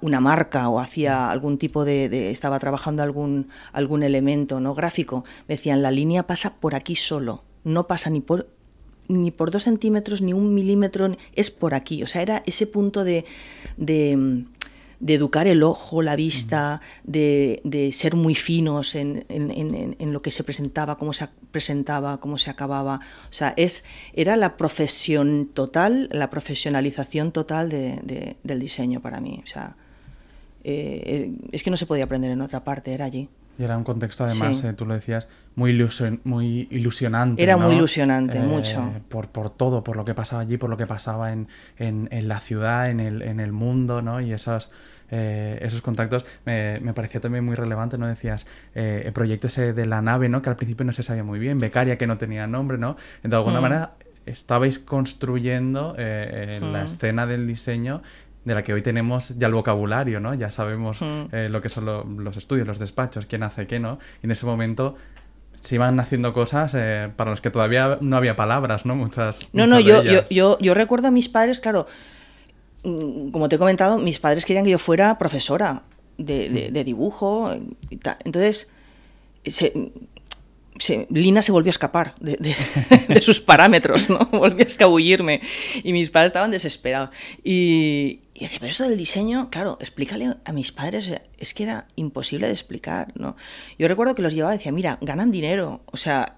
una 0.00 0.20
marca 0.20 0.68
o 0.68 0.78
hacía 0.78 1.30
algún 1.30 1.58
tipo 1.58 1.84
de, 1.84 2.08
de, 2.08 2.30
estaba 2.30 2.58
trabajando 2.58 3.02
algún 3.02 3.48
algún 3.72 4.02
elemento 4.02 4.60
no 4.60 4.74
gráfico 4.74 5.24
me 5.48 5.56
decían 5.56 5.82
la 5.82 5.90
línea 5.90 6.26
pasa 6.26 6.54
por 6.60 6.74
aquí 6.74 6.94
solo 6.94 7.42
no 7.64 7.86
pasa 7.86 8.08
ni 8.10 8.20
por 8.20 8.48
ni 9.08 9.30
por 9.32 9.50
dos 9.50 9.64
centímetros 9.64 10.22
ni 10.22 10.32
un 10.32 10.54
milímetro 10.54 11.16
es 11.34 11.50
por 11.50 11.74
aquí 11.74 12.02
o 12.02 12.06
sea 12.06 12.22
era 12.22 12.42
ese 12.46 12.66
punto 12.66 13.02
de, 13.02 13.24
de 13.76 14.44
de 15.02 15.14
educar 15.14 15.48
el 15.48 15.64
ojo, 15.64 16.00
la 16.00 16.14
vista, 16.14 16.80
de, 17.02 17.60
de 17.64 17.90
ser 17.90 18.14
muy 18.14 18.36
finos 18.36 18.94
en, 18.94 19.26
en, 19.28 19.50
en, 19.50 19.96
en, 19.98 20.12
lo 20.12 20.22
que 20.22 20.30
se 20.30 20.44
presentaba, 20.44 20.96
cómo 20.96 21.12
se 21.12 21.28
presentaba, 21.50 22.20
cómo 22.20 22.38
se 22.38 22.50
acababa. 22.50 23.00
O 23.28 23.32
sea, 23.32 23.52
es, 23.56 23.84
era 24.14 24.36
la 24.36 24.56
profesión 24.56 25.50
total, 25.52 26.08
la 26.12 26.30
profesionalización 26.30 27.32
total 27.32 27.68
de, 27.68 27.98
de, 28.04 28.36
del 28.44 28.60
diseño 28.60 29.00
para 29.00 29.20
mí. 29.20 29.40
O 29.42 29.46
sea, 29.46 29.74
eh, 30.62 31.32
es 31.50 31.64
que 31.64 31.70
no 31.70 31.76
se 31.76 31.86
podía 31.86 32.04
aprender 32.04 32.30
en 32.30 32.40
otra 32.40 32.62
parte, 32.62 32.92
era 32.92 33.04
allí. 33.04 33.28
Y 33.58 33.64
era 33.64 33.76
un 33.76 33.84
contexto, 33.84 34.24
además, 34.24 34.58
sí. 34.58 34.66
eh, 34.66 34.72
tú 34.72 34.86
lo 34.86 34.94
decías, 34.94 35.28
muy, 35.54 35.70
ilusion, 35.72 36.20
muy 36.24 36.68
ilusionante. 36.70 37.42
Era 37.42 37.56
¿no? 37.56 37.66
muy 37.66 37.76
ilusionante, 37.76 38.38
eh, 38.38 38.42
mucho. 38.42 38.90
Por, 39.08 39.28
por 39.28 39.50
todo, 39.50 39.84
por 39.84 39.96
lo 39.96 40.04
que 40.04 40.14
pasaba 40.14 40.42
allí, 40.42 40.56
por 40.56 40.70
lo 40.70 40.76
que 40.76 40.86
pasaba 40.86 41.32
en, 41.32 41.48
en, 41.78 42.08
en 42.10 42.28
la 42.28 42.40
ciudad, 42.40 42.88
en 42.88 43.00
el, 43.00 43.22
en 43.22 43.40
el 43.40 43.52
mundo, 43.52 44.00
¿no? 44.00 44.20
Y 44.20 44.32
esas, 44.32 44.70
eh, 45.14 45.58
esos 45.60 45.82
contactos 45.82 46.24
me, 46.46 46.80
me, 46.80 46.94
parecía 46.94 47.20
también 47.20 47.44
muy 47.44 47.54
relevante, 47.54 47.98
¿no? 47.98 48.06
Decías, 48.06 48.46
eh, 48.74 49.02
el 49.04 49.12
proyecto 49.12 49.48
ese 49.48 49.74
de 49.74 49.84
la 49.84 50.00
nave, 50.00 50.30
¿no? 50.30 50.40
Que 50.40 50.48
al 50.48 50.56
principio 50.56 50.86
no 50.86 50.94
se 50.94 51.02
sabía 51.02 51.22
muy 51.22 51.38
bien, 51.38 51.58
becaria 51.58 51.98
que 51.98 52.06
no 52.06 52.16
tenía 52.16 52.46
nombre, 52.46 52.78
¿no? 52.78 52.96
De 53.22 53.36
alguna 53.36 53.60
mm. 53.60 53.62
manera 53.62 53.92
estabais 54.24 54.78
construyendo 54.78 55.94
eh, 55.98 56.60
mm. 56.62 56.72
la 56.72 56.84
escena 56.84 57.26
del 57.26 57.46
diseño 57.46 58.02
de 58.44 58.54
la 58.54 58.64
que 58.64 58.72
hoy 58.72 58.82
tenemos 58.82 59.38
ya 59.38 59.46
el 59.46 59.54
vocabulario, 59.54 60.20
¿no? 60.20 60.34
Ya 60.34 60.50
sabemos 60.50 61.00
mm. 61.00 61.34
eh, 61.34 61.48
lo 61.48 61.60
que 61.60 61.68
son 61.68 61.84
lo, 61.84 62.04
los 62.04 62.36
estudios, 62.36 62.66
los 62.66 62.78
despachos, 62.78 63.26
quién 63.26 63.42
hace 63.42 63.66
qué, 63.66 63.78
¿no? 63.78 63.98
Y 64.22 64.26
en 64.26 64.32
ese 64.32 64.46
momento 64.46 64.96
se 65.60 65.76
iban 65.76 65.98
haciendo 66.00 66.32
cosas 66.32 66.74
eh, 66.74 67.10
para 67.14 67.30
los 67.30 67.40
que 67.40 67.50
todavía 67.50 67.98
no 68.00 68.16
había 68.16 68.34
palabras, 68.34 68.84
¿no? 68.84 68.96
Muchas. 68.96 69.48
No, 69.52 69.64
muchas 69.66 69.68
no, 69.68 69.80
yo, 69.80 70.02
yo, 70.02 70.24
yo, 70.28 70.58
yo, 70.58 70.74
recuerdo 70.74 71.08
a 71.08 71.10
mis 71.12 71.28
padres, 71.28 71.60
claro, 71.60 71.86
como 72.82 73.48
te 73.48 73.56
he 73.56 73.58
comentado, 73.58 73.98
mis 73.98 74.18
padres 74.18 74.44
querían 74.44 74.64
que 74.64 74.72
yo 74.72 74.78
fuera 74.78 75.18
profesora 75.18 75.84
de, 76.18 76.48
de, 76.48 76.70
de 76.72 76.84
dibujo. 76.84 77.52
Entonces, 78.24 78.72
se, 79.44 79.92
se, 80.78 81.06
Lina 81.10 81.42
se 81.42 81.52
volvió 81.52 81.70
a 81.70 81.72
escapar 81.72 82.14
de, 82.20 82.36
de, 82.36 82.56
de, 83.14 83.22
sus 83.22 83.40
parámetros, 83.40 84.08
¿no? 84.08 84.18
Volvió 84.32 84.64
a 84.64 84.68
escabullirme. 84.68 85.40
Y 85.82 85.92
mis 85.92 86.10
padres 86.10 86.30
estaban 86.30 86.50
desesperados. 86.50 87.10
Y, 87.44 88.20
y 88.34 88.44
decía, 88.44 88.58
pero 88.60 88.70
eso 88.70 88.88
del 88.88 88.96
diseño, 88.96 89.50
claro, 89.50 89.76
explícale 89.78 90.34
a 90.44 90.52
mis 90.52 90.72
padres, 90.72 91.10
es 91.38 91.52
que 91.52 91.64
era 91.64 91.86
imposible 91.96 92.46
de 92.46 92.52
explicar, 92.54 93.12
¿no? 93.14 93.36
Yo 93.78 93.86
recuerdo 93.88 94.14
que 94.14 94.22
los 94.22 94.32
llevaba 94.32 94.54
y 94.54 94.58
decía, 94.58 94.72
mira, 94.72 94.96
ganan 95.02 95.30
dinero, 95.30 95.82
o 95.84 95.98
sea, 95.98 96.34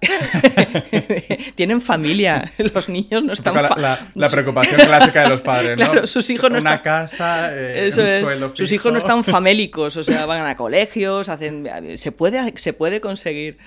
tienen 1.55 1.79
familia, 1.79 2.51
los 2.73 2.89
niños 2.89 3.23
no 3.23 3.31
están... 3.31 3.55
La, 3.55 3.75
la, 3.77 4.07
la, 4.13 4.29
preocupación 4.29 4.81
clásica 4.81 5.23
de 5.23 5.29
los 5.29 5.41
padres, 5.41 5.79
¿no? 5.79 5.91
Claro, 5.91 6.05
sus 6.05 6.29
hijos 6.29 6.51
no 6.51 6.57
Una 6.57 6.75
están... 6.75 6.83
casa, 6.83 7.55
eh, 7.55 7.87
Eso 7.87 8.01
un 8.01 8.07
es. 8.07 8.21
suelo 8.21 8.49
fijo. 8.49 8.57
Sus 8.57 8.71
hijos 8.73 8.91
no 8.91 8.97
están 8.97 9.23
famélicos, 9.23 9.95
o 9.95 10.03
sea, 10.03 10.25
van 10.25 10.45
a 10.45 10.55
colegios, 10.57 11.29
hacen... 11.29 11.65
Se 11.95 12.11
puede, 12.11 12.57
se 12.57 12.73
puede 12.73 12.99
conseguir 12.99 13.57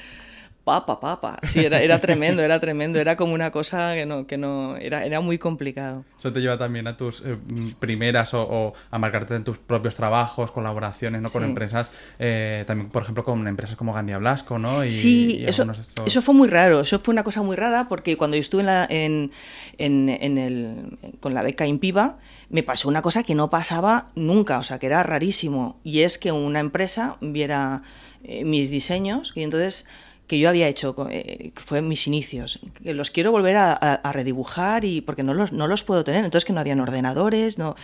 papa, 0.69 1.01
papa. 1.01 1.39
Sí, 1.43 1.65
era, 1.65 1.81
era 1.81 1.99
tremendo, 1.99 2.43
era 2.43 2.61
tremendo. 2.61 2.99
Era 2.99 3.17
como 3.17 3.33
una 3.33 3.51
cosa 3.51 3.95
que 3.95 4.05
no, 4.05 4.27
que 4.27 4.37
no, 4.37 4.77
era, 4.77 5.07
era 5.07 5.23
muy 5.23 5.39
complicado. 5.39 6.05
Eso 6.19 6.31
te 6.31 6.41
lleva 6.41 6.59
también 6.59 6.87
a 6.87 6.97
tus 6.99 7.23
eh, 7.25 7.39
primeras 7.81 8.35
o, 8.35 8.43
o, 8.43 8.75
a 8.91 8.99
marcarte 8.99 9.35
en 9.35 9.45
tus 9.45 9.57
propios 9.57 9.97
trabajos, 9.97 10.51
colaboraciones, 10.51 11.23
¿no? 11.23 11.31
Con 11.31 11.43
sí. 11.43 11.49
empresas, 11.49 11.91
eh, 12.19 12.65
también, 12.67 12.91
por 12.91 13.03
ejemplo, 13.03 13.25
con 13.25 13.49
empresas 13.49 13.77
como 13.77 13.95
Gandia 13.95 14.19
Blasco, 14.19 14.59
¿no? 14.59 14.85
Y, 14.85 14.91
sí, 14.91 15.39
y 15.41 15.47
eso, 15.47 15.63
estos... 15.71 16.07
eso 16.07 16.21
fue 16.21 16.35
muy 16.35 16.49
raro. 16.49 16.81
Eso 16.81 16.99
fue 16.99 17.13
una 17.13 17.25
cosa 17.25 17.41
muy 17.41 17.57
rara 17.57 17.89
porque 17.89 18.19
cuando 18.19 18.37
yo 18.37 18.43
estuve 18.43 18.61
en 18.61 18.67
la, 18.67 18.87
en, 18.91 19.31
en, 19.79 20.09
en 20.11 20.37
el, 20.37 20.99
con 21.21 21.33
la 21.33 21.43
beca 21.43 21.67
Impiva, 21.67 22.19
me 22.51 22.63
pasó 22.63 22.89
una 22.89 23.01
cosa 23.01 23.23
que 23.23 23.35
no 23.35 23.49
pasaba 23.49 24.11
nunca, 24.15 24.59
o 24.59 24.65
sea, 24.65 24.79
que 24.79 24.87
era 24.87 25.03
rarísimo. 25.03 25.81
Y 25.83 26.01
es 26.01 26.19
que 26.19 26.31
una 26.31 26.61
empresa 26.61 27.17
viera 27.23 27.83
eh, 28.25 28.45
mis 28.45 28.69
diseños 28.69 29.33
y 29.37 29.45
entonces 29.45 29.87
que 30.29 30.39
yo 30.39 30.49
había 30.51 30.69
hecho, 30.69 30.95
eh, 31.11 31.53
que 31.55 31.63
fue 31.63 31.81
mis 31.81 32.07
inicios, 32.07 32.61
los 32.85 33.11
quiero 33.11 33.33
volver 33.33 33.57
a, 33.57 34.13
redibujar 34.13 34.85
y 34.85 35.01
porque 35.01 35.23
no 35.23 35.33
los, 35.35 35.53
no 35.53 35.67
los 35.67 35.83
puedo 35.83 36.05
tener, 36.05 36.25
entonces 36.25 36.45
que 36.45 36.53
no 36.53 36.61
habían 36.61 36.81
ordenadores, 36.81 37.59
no. 37.59 37.75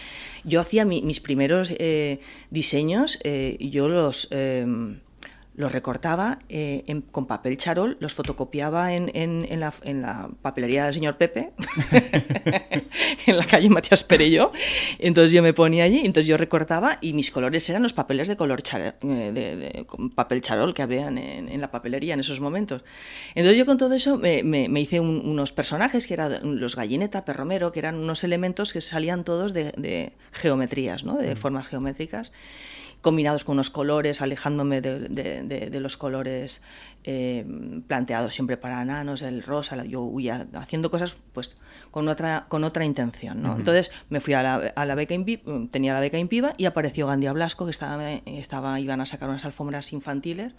Yo 0.45 0.61
hacía 0.61 0.85
mi, 0.85 1.01
mis 1.03 1.21
primeros 1.21 1.75
eh, 1.79 2.21
diseños, 2.51 3.19
eh, 3.25 3.57
yo 3.59 3.89
los 3.89 4.29
em, 4.31 5.01
los 5.57 5.71
recortaba 5.71 6.41
eh, 6.49 6.83
en, 6.87 7.03
con 7.03 7.27
papel 7.27 7.57
charol, 7.57 7.97
los 8.01 8.15
fotocopiaba 8.15 8.93
en, 8.93 9.11
en, 9.15 9.47
en, 9.49 9.61
la, 9.61 9.73
la, 9.85 10.31
papelería 10.43 10.87
del 10.87 10.95
señor 10.95 11.17
Pepe, 11.17 11.53
en 13.27 13.37
la 13.37 13.45
calle 13.45 13.69
Matías 13.69 14.03
Perello. 14.03 14.51
Entonces 14.99 15.33
yo 15.33 15.43
me 15.43 15.53
ponía 15.53 15.85
allí, 15.85 16.01
entonces 16.05 16.27
yo 16.27 16.37
recortaba 16.37 16.99
y 17.01 17.13
mis 17.13 17.31
colores 17.31 17.69
eran 17.71 17.83
los 17.83 17.93
papeles 17.93 18.27
de 18.27 18.37
color 18.37 18.63
char, 18.63 18.99
de, 19.01 19.33
de, 19.33 19.57
de, 19.57 19.87
papel 20.15 20.41
charol 20.41 20.75
que 20.75 20.83
habían 20.83 21.19
en, 21.19 21.61
la 21.61 21.71
papelería 21.71 22.15
en 22.15 22.21
esos 22.21 22.41
momentos. 22.41 22.83
Entonces 23.37 23.57
yo 23.57 23.65
con 23.65 23.79
todo 23.79 23.95
eso 23.95 24.19
me, 24.19 24.43
me, 24.43 24.69
me 24.69 24.81
hice 24.81 24.99
un, 24.99 25.23
unos 25.25 25.53
personajes 25.53 26.09
que 26.09 26.15
eran 26.15 26.59
los 26.59 26.75
gallineta, 26.75 27.25
perromero, 27.25 27.71
que 27.71 27.79
eran 27.79 27.97
unos 27.97 28.25
elementos 28.25 28.73
que 28.73 28.81
salían 28.81 29.23
todos 29.23 29.53
de, 29.53 30.13
geometrías, 30.33 31.05
¿no? 31.05 31.19
de 31.19 31.35
mm. 31.35 31.37
formas 31.37 31.69
geométricas 31.69 32.33
combinados 33.05 33.45
con 33.45 33.53
unos 33.53 33.71
colores, 33.71 34.21
alejándome 34.23 34.81
de, 34.81 34.99
de, 34.99 35.43
de, 35.45 35.71
de 35.71 35.81
los 35.81 35.97
colores 35.97 36.63
eh, 37.05 37.45
planteados 37.87 38.35
siempre 38.35 38.57
para 38.57 38.85
nanos, 38.85 39.23
el 39.23 39.43
rosa, 39.43 39.85
yo 39.85 40.01
huía 40.03 40.49
haciendo 40.55 40.91
cosas 40.91 41.17
pues 41.33 41.61
con 41.93 42.09
otra, 42.09 42.47
con 42.49 42.65
otra 42.65 42.85
intención. 42.85 43.43
¿no? 43.43 43.51
Uh 43.51 43.53
-huh. 43.55 43.59
Entonces 43.59 43.93
me 44.09 44.21
fui 44.21 44.35
a 44.35 44.43
la, 44.43 44.55
a 44.75 44.85
la 44.87 44.95
beca 44.97 45.15
Impiva, 45.15 45.43
tenía 45.71 45.93
la 45.95 46.01
beca 46.01 46.19
Impiva 46.19 46.55
y 46.57 46.65
apareció 46.65 47.07
Gandia 47.07 47.33
Blasco, 47.33 47.67
que 47.67 47.71
estaba, 47.71 48.11
estaba, 48.27 48.81
iban 48.81 49.01
a 49.01 49.07
sacar 49.07 49.29
unas 49.29 49.45
alfombras 49.45 49.93
infantiles. 49.93 50.57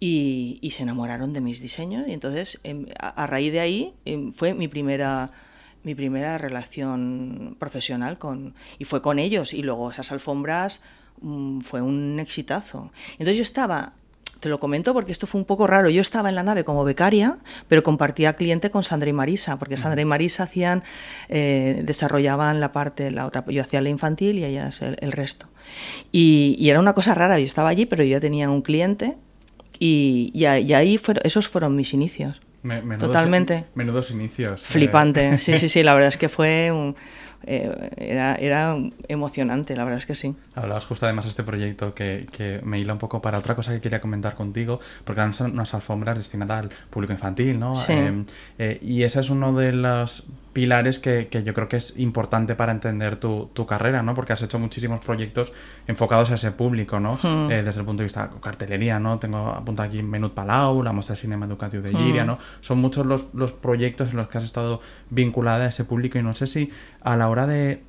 Y, 0.00 0.58
y 0.60 0.70
se 0.72 0.82
enamoraron 0.82 1.32
de 1.32 1.40
mis 1.40 1.60
diseños 1.60 2.08
y 2.08 2.12
entonces 2.12 2.60
a, 2.98 3.08
a 3.22 3.26
raíz 3.28 3.52
de 3.52 3.60
ahí 3.60 3.94
fue 4.32 4.52
mi 4.52 4.66
primera 4.66 5.30
mi 5.84 5.94
primera 5.94 6.36
relación 6.36 7.56
profesional 7.60 8.18
con 8.18 8.54
y 8.78 8.84
fue 8.86 9.00
con 9.02 9.18
ellos 9.18 9.54
y 9.54 9.62
luego 9.62 9.90
esas 9.92 10.10
alfombras 10.10 10.82
mmm, 11.20 11.60
fue 11.60 11.82
un 11.82 12.18
exitazo. 12.20 12.90
Entonces 13.12 13.36
yo 13.36 13.42
estaba, 13.42 13.94
te 14.40 14.48
lo 14.48 14.60
comento 14.60 14.92
porque 14.92 15.12
esto 15.12 15.26
fue 15.26 15.40
un 15.40 15.46
poco 15.46 15.66
raro, 15.66 15.90
yo 15.90 16.00
estaba 16.00 16.28
en 16.28 16.34
la 16.34 16.42
nave 16.42 16.64
como 16.64 16.84
becaria, 16.84 17.38
pero 17.68 17.82
compartía 17.82 18.34
cliente 18.36 18.70
con 18.70 18.84
Sandra 18.84 19.08
y 19.08 19.12
Marisa, 19.12 19.58
porque 19.58 19.76
Sandra 19.76 20.02
y 20.02 20.04
Marisa 20.04 20.44
hacían, 20.44 20.82
eh, 21.28 21.82
desarrollaban 21.84 22.60
la 22.60 22.72
parte, 22.72 23.10
la 23.10 23.26
otra, 23.26 23.44
yo 23.48 23.62
hacía 23.62 23.80
la 23.80 23.88
infantil 23.88 24.38
y 24.38 24.44
ellas 24.44 24.82
el, 24.82 24.96
el 25.00 25.12
resto. 25.12 25.48
Y, 26.12 26.56
y, 26.58 26.70
era 26.70 26.78
una 26.78 26.92
cosa 26.92 27.14
rara, 27.14 27.38
yo 27.38 27.46
estaba 27.46 27.70
allí, 27.70 27.86
pero 27.86 28.04
yo 28.04 28.20
tenía 28.20 28.50
un 28.50 28.62
cliente 28.62 29.16
y, 29.78 30.30
y, 30.34 30.44
ahí 30.44 30.98
fueron, 30.98 31.22
esos 31.24 31.48
fueron 31.48 31.74
mis 31.76 31.94
inicios. 31.94 32.40
Me, 32.62 32.80
menudos, 32.80 33.08
Totalmente. 33.08 33.66
Menudos 33.74 34.10
inicios. 34.10 34.66
Flipante, 34.66 35.34
eh. 35.34 35.38
sí, 35.38 35.56
sí, 35.58 35.68
sí, 35.68 35.82
la 35.82 35.94
verdad 35.94 36.08
es 36.08 36.16
que 36.16 36.28
fue 36.28 36.70
un, 36.72 36.96
eh, 37.46 37.90
era, 37.96 38.34
era, 38.36 38.76
emocionante, 39.08 39.76
la 39.76 39.84
verdad 39.84 39.98
es 39.98 40.06
que 40.06 40.14
sí. 40.14 40.36
Hablabas 40.54 40.84
justo 40.84 41.06
además 41.06 41.24
de 41.24 41.30
este 41.30 41.42
proyecto 41.42 41.94
que, 41.94 42.26
que, 42.32 42.60
me 42.64 42.78
hila 42.78 42.92
un 42.92 42.98
poco 42.98 43.20
para 43.20 43.38
otra 43.38 43.54
cosa 43.54 43.72
que 43.72 43.80
quería 43.80 44.00
comentar 44.00 44.34
contigo, 44.34 44.80
porque 45.04 45.20
eran 45.20 45.32
unas 45.52 45.74
alfombras 45.74 46.18
destinadas 46.18 46.64
al 46.64 46.70
público 46.90 47.12
infantil, 47.12 47.58
¿no? 47.58 47.74
Sí. 47.74 47.92
Eh, 47.92 48.24
eh, 48.58 48.78
y 48.82 49.02
ese 49.02 49.20
es 49.20 49.30
uno 49.30 49.52
de 49.52 49.72
los 49.72 50.24
pilares 50.54 50.98
que, 50.98 51.28
que, 51.28 51.42
yo 51.42 51.52
creo 51.52 51.68
que 51.68 51.76
es 51.76 51.98
importante 51.98 52.54
para 52.54 52.72
entender 52.72 53.16
tu, 53.16 53.50
tu, 53.52 53.66
carrera, 53.66 54.02
¿no? 54.02 54.14
Porque 54.14 54.32
has 54.32 54.40
hecho 54.40 54.58
muchísimos 54.58 55.04
proyectos 55.04 55.52
enfocados 55.86 56.30
a 56.30 56.36
ese 56.36 56.52
público, 56.52 56.98
¿no? 57.00 57.18
Hmm. 57.22 57.50
Eh, 57.50 57.62
desde 57.62 57.80
el 57.80 57.86
punto 57.86 58.00
de 58.00 58.04
vista 58.04 58.28
de 58.28 58.40
cartelería, 58.40 58.98
¿no? 58.98 59.18
Tengo 59.18 59.50
apuntado 59.50 59.88
aquí 59.88 60.02
Menut 60.02 60.32
Palau, 60.32 60.82
la 60.82 60.92
muestra 60.92 61.14
de 61.14 61.20
cinema 61.20 61.44
educativo 61.44 61.82
de 61.82 61.92
Giria, 61.92 62.24
Hmm. 62.24 62.28
¿no? 62.28 62.38
Son 62.60 62.78
muchos 62.78 63.04
los, 63.04 63.26
los 63.34 63.52
proyectos 63.52 64.10
en 64.10 64.16
los 64.16 64.28
que 64.28 64.38
has 64.38 64.44
estado 64.44 64.80
vinculada 65.10 65.64
a 65.64 65.68
ese 65.68 65.84
público 65.84 66.18
y 66.18 66.22
no 66.22 66.34
sé 66.34 66.46
si 66.46 66.70
a 67.02 67.16
la 67.16 67.28
hora 67.28 67.46
de 67.46 67.82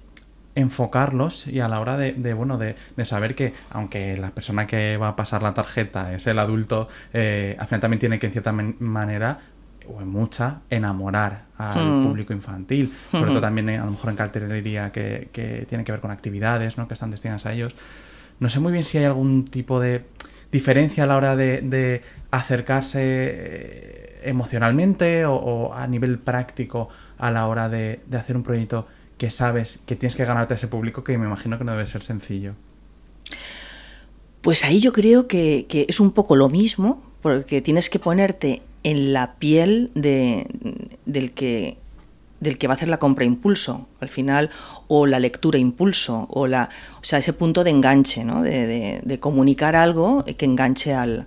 enfocarlos 0.55 1.48
y 1.48 1.60
a 1.60 1.67
la 1.67 1.79
hora 1.81 1.98
de, 1.98 2.13
de 2.13 2.34
bueno 2.34 2.57
de, 2.57 2.75
de, 2.95 3.05
saber 3.05 3.36
que 3.36 3.53
aunque 3.69 4.15
la 4.15 4.31
persona 4.31 4.65
que 4.65 4.95
va 4.95 5.10
a 5.10 5.15
pasar 5.17 5.43
la 5.43 5.53
tarjeta 5.53 6.13
es 6.13 6.25
el 6.27 6.39
adulto 6.39 6.88
eh, 7.13 7.57
al 7.60 7.67
final 7.67 7.81
también 7.81 8.00
tiene 8.00 8.19
que 8.19 8.27
en 8.27 8.31
cierta 8.31 8.53
manera 8.53 9.39
o 9.88 10.01
en 10.01 10.08
mucha 10.10 10.62
enamorar 10.70 11.46
al 11.58 11.86
Mm. 12.00 12.04
público 12.04 12.34
infantil 12.34 12.92
sobre 13.12 13.25
Mm. 13.30 13.34
todo 13.34 13.42
también 13.42 13.70
eh, 13.70 13.77
a 13.77 13.86
lo 13.86 13.92
mejor 13.92 14.10
en 14.10 14.15
cartelería 14.15 14.92
que, 14.92 15.30
que 15.32 15.65
tiene 15.68 15.84
que 15.84 15.92
ver 15.92 16.01
con 16.01 16.12
actividades 16.12 16.77
¿no? 16.77 16.88
que 16.88 16.94
están 16.94 17.12
destinadas 17.12 17.46
a 17.46 17.54
ellos 17.54 17.75
no 18.39 18.50
sé 18.50 18.60
muy 18.60 18.72
bien 18.72 18.84
si 18.84 18.98
hay 18.98 19.06
algún 19.06 19.46
tipo 19.46 19.80
de 19.80 20.04
diferencia 20.51 21.04
a 21.06 21.08
la 21.08 21.18
hora 21.18 21.36
de, 21.36 21.62
de 21.62 22.01
acercarse 22.32 23.00
eh, 23.01 24.22
emocionalmente 24.25 25.25
o, 25.25 25.34
o, 25.36 25.74
a 25.74 25.88
nivel 25.88 26.20
práctico 26.20 26.89
a 27.18 27.32
la 27.32 27.48
hora 27.48 27.70
de, 27.70 28.00
de 28.08 28.18
hacer 28.18 28.36
un 28.36 28.44
proyecto 28.44 28.88
que 29.18 29.30
sabes 29.30 29.80
que 29.86 29.96
tienes 29.96 30.15
que 30.15 30.25
ganarte 30.25 30.54
a 30.54 30.58
ese 30.58 30.68
público 30.68 31.04
que 31.04 31.18
me 31.18 31.25
imagino 31.25 31.58
que 31.58 31.63
no 31.63 31.72
debe 31.72 31.86
ser 31.86 32.04
sencillo. 32.04 32.54
Pues 34.42 34.63
ahí 34.63 34.80
yo 34.80 34.94
creo 34.94 35.27
que, 35.27 35.65
que, 35.70 35.86
es 35.89 36.00
un 36.00 36.12
poco 36.12 36.36
lo 36.36 36.50
mismo, 36.50 37.01
porque 37.22 37.62
tienes 37.62 37.89
que 37.89 38.00
ponerte 38.00 38.62
en 38.86 39.13
la 39.13 39.34
piel 39.34 39.89
de, 39.96 40.46
del, 41.08 41.32
que, 41.32 41.77
del 42.39 42.60
que 42.60 42.68
va 42.68 42.75
a 42.75 42.77
hacer 42.77 42.88
la 42.88 43.00
compra 43.00 43.25
impulso, 43.25 43.89
al 44.00 44.10
final, 44.10 44.51
o 44.88 45.08
la 45.08 45.20
lectura 45.20 45.58
impulso, 45.58 46.27
o, 46.30 46.46
la, 46.46 46.70
o 47.01 47.04
sea, 47.04 47.18
ese 47.18 47.34
punto 47.34 47.63
de 47.63 47.72
enganche, 47.72 48.24
¿no? 48.24 48.44
de, 48.44 49.01
de, 49.04 49.20
comunicar 49.20 49.75
algo 49.75 50.24
que 50.24 50.46
enganche 50.46 50.94
al, 50.94 51.25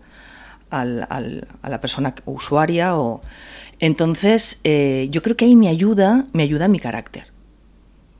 al, 0.70 1.04
al, 1.10 1.48
a 1.60 1.68
la 1.68 1.80
persona 1.80 2.14
usuaria. 2.26 2.96
O... 2.96 3.22
Entonces, 3.80 4.60
eh, 4.62 5.08
yo 5.10 5.20
creo 5.22 5.36
que 5.36 5.46
ahí 5.46 5.56
me 5.56 5.66
ayuda, 5.66 6.26
me 6.32 6.44
ayuda 6.44 6.68
mi 6.68 6.78
carácter 6.78 7.26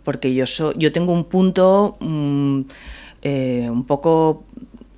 porque 0.02 0.33
yo, 0.33 0.47
so, 0.47 0.73
yo 0.73 0.90
tengo 0.90 1.12
un 1.12 1.25
punto 1.25 1.99
mmm, 2.00 2.62
eh, 3.21 3.68
un 3.71 3.85
poco 3.85 4.45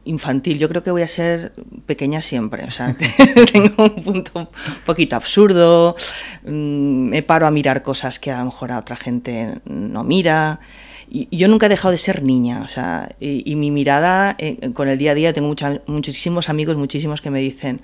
infantil. 0.04 0.58
Yo 0.58 0.68
creo 0.68 0.82
que 0.82 0.90
voy 0.90 1.02
a 1.02 1.08
ser 1.08 1.52
pequeña 1.86 2.22
siempre. 2.22 2.64
O 2.64 2.70
sea, 2.70 2.96
tengo 3.52 3.84
un 3.84 4.02
punto 4.02 4.38
un 4.40 4.48
poquito 4.84 5.16
absurdo. 5.16 5.96
Mmm, 6.44 7.08
me 7.08 7.22
paro 7.22 7.46
a 7.46 7.50
mirar 7.50 7.82
cosas 7.82 8.18
que 8.18 8.30
a 8.30 8.38
lo 8.38 8.46
mejor 8.46 8.72
a 8.72 8.78
otra 8.78 8.96
gente 8.96 9.60
no 9.64 10.04
mira. 10.04 10.60
Y 11.12 11.36
yo 11.36 11.48
nunca 11.48 11.66
he 11.66 11.68
dejado 11.68 11.92
de 11.92 11.98
ser 11.98 12.22
niña. 12.22 12.62
O 12.64 12.68
sea, 12.68 13.10
y, 13.18 13.42
y 13.50 13.56
mi 13.56 13.70
mirada 13.70 14.36
eh, 14.38 14.70
con 14.72 14.88
el 14.88 14.98
día 14.98 15.12
a 15.12 15.14
día, 15.14 15.32
tengo 15.32 15.48
mucha, 15.48 15.80
muchísimos 15.86 16.48
amigos, 16.48 16.76
muchísimos 16.76 17.20
que 17.20 17.30
me 17.30 17.40
dicen 17.40 17.82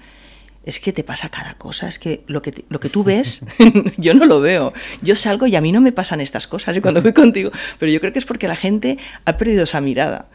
es 0.67 0.81
que 0.81 0.93
te 0.93 1.05
pasa 1.05 1.29
cada 1.29 1.55
cosa, 1.55 1.89
es 1.89 1.99
que 1.99 2.25
lo 2.27 2.43
que, 2.43 2.51
te, 2.51 2.65
lo 2.69 2.81
que 2.81 2.91
tú 2.91 3.05
ves, 3.05 3.47
yo 3.97 4.15
no 4.15 4.27
lo 4.27 4.41
veo. 4.41 4.73
Yo 5.01 5.15
salgo 5.15 5.47
y 5.47 5.55
a 5.55 5.61
mí 5.61 5.71
no 5.71 5.81
me 5.81 5.93
pasan 5.93 6.21
estas 6.21 6.49
cosas 6.49 6.79
cuando 6.81 7.01
voy 7.01 7.13
contigo, 7.15 7.53
pero 7.79 7.91
yo 7.91 8.01
creo 8.01 8.13
que 8.13 8.19
es 8.19 8.27
porque 8.27 8.49
la 8.49 8.57
gente 8.57 8.99
ha 9.25 9.37
perdido 9.37 9.63
esa 9.63 9.81
mirada. 9.81 10.29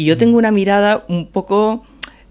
Y 0.00 0.06
yo 0.06 0.16
tengo 0.16 0.38
una 0.38 0.50
mirada 0.50 1.04
un 1.08 1.26
poco, 1.26 1.84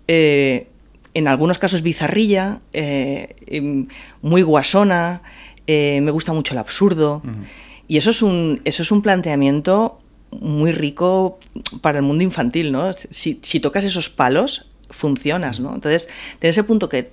eh, 0.07 0.69
en 1.13 1.27
algunos 1.27 1.59
casos 1.59 1.83
bizarrilla, 1.83 2.61
eh, 2.73 3.85
muy 4.23 4.41
guasona, 4.41 5.21
eh, 5.67 5.99
me 6.01 6.09
gusta 6.09 6.33
mucho 6.33 6.55
el 6.55 6.57
absurdo. 6.57 7.21
Uh 7.23 7.27
-huh. 7.27 7.45
Y 7.87 7.97
eso 7.97 8.09
es, 8.09 8.23
un, 8.23 8.59
eso 8.65 8.81
es 8.81 8.91
un 8.91 9.03
planteamiento 9.03 9.99
muy 10.31 10.71
rico 10.71 11.37
para 11.81 11.99
el 11.99 12.05
mundo 12.05 12.23
infantil, 12.23 12.71
¿no? 12.71 12.91
Si, 13.11 13.39
si 13.43 13.59
tocas 13.59 13.83
esos 13.83 14.09
palos, 14.09 14.65
funcionas, 14.89 15.59
¿no? 15.59 15.75
Entonces, 15.75 16.07
tener 16.39 16.49
ese 16.49 16.63
punto 16.63 16.89
que, 16.89 17.11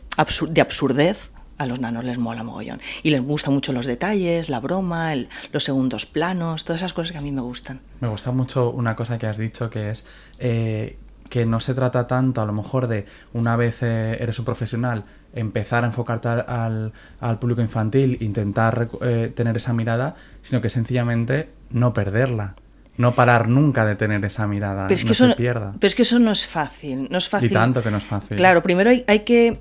de 0.48 0.60
absurdez 0.62 1.32
a 1.58 1.66
los 1.66 1.80
nanos 1.80 2.04
les 2.04 2.18
mola 2.18 2.42
mogollón. 2.42 2.80
Y 3.02 3.10
les 3.10 3.22
gustan 3.22 3.54
mucho 3.54 3.72
los 3.72 3.86
detalles, 3.86 4.48
la 4.48 4.60
broma, 4.60 5.12
el, 5.12 5.28
los 5.52 5.64
segundos 5.64 6.06
planos, 6.06 6.64
todas 6.64 6.82
esas 6.82 6.92
cosas 6.92 7.12
que 7.12 7.18
a 7.18 7.22
mí 7.22 7.32
me 7.32 7.42
gustan. 7.42 7.80
Me 8.00 8.08
gusta 8.08 8.32
mucho 8.32 8.70
una 8.70 8.96
cosa 8.96 9.18
que 9.18 9.26
has 9.26 9.38
dicho 9.38 9.70
que 9.70 9.90
es 9.90 10.06
eh, 10.38 10.98
que 11.28 11.46
no 11.46 11.60
se 11.60 11.74
trata 11.74 12.06
tanto 12.06 12.40
a 12.40 12.46
lo 12.46 12.52
mejor 12.52 12.86
de 12.88 13.06
una 13.32 13.56
vez 13.56 13.82
eh, 13.82 14.16
eres 14.20 14.38
un 14.38 14.44
profesional 14.44 15.04
empezar 15.34 15.84
a 15.84 15.88
enfocarte 15.88 16.28
al, 16.28 16.92
al 17.20 17.38
público 17.38 17.60
infantil, 17.60 18.18
intentar 18.20 18.88
eh, 19.02 19.32
tener 19.34 19.56
esa 19.56 19.72
mirada, 19.72 20.14
sino 20.42 20.60
que 20.60 20.70
sencillamente 20.70 21.50
no 21.70 21.92
perderla 21.92 22.54
no 22.96 23.14
parar 23.14 23.48
nunca 23.48 23.84
de 23.84 23.94
tener 23.94 24.24
esa 24.24 24.46
mirada, 24.46 24.86
pero 24.86 24.94
es 24.94 25.04
no 25.04 25.08
que 25.08 25.14
se 25.14 25.26
eso, 25.26 25.36
pierda. 25.36 25.74
Pero 25.78 25.86
es 25.86 25.94
que 25.94 26.02
eso 26.02 26.18
no 26.18 26.32
es 26.32 26.46
fácil, 26.46 27.08
no 27.10 27.18
es 27.18 27.28
fácil. 27.28 27.50
Y 27.50 27.52
tanto 27.52 27.82
que 27.82 27.90
no 27.90 27.98
es 27.98 28.04
fácil. 28.04 28.36
Claro, 28.36 28.62
primero 28.62 28.90
hay, 28.90 29.04
hay 29.06 29.20
que, 29.20 29.58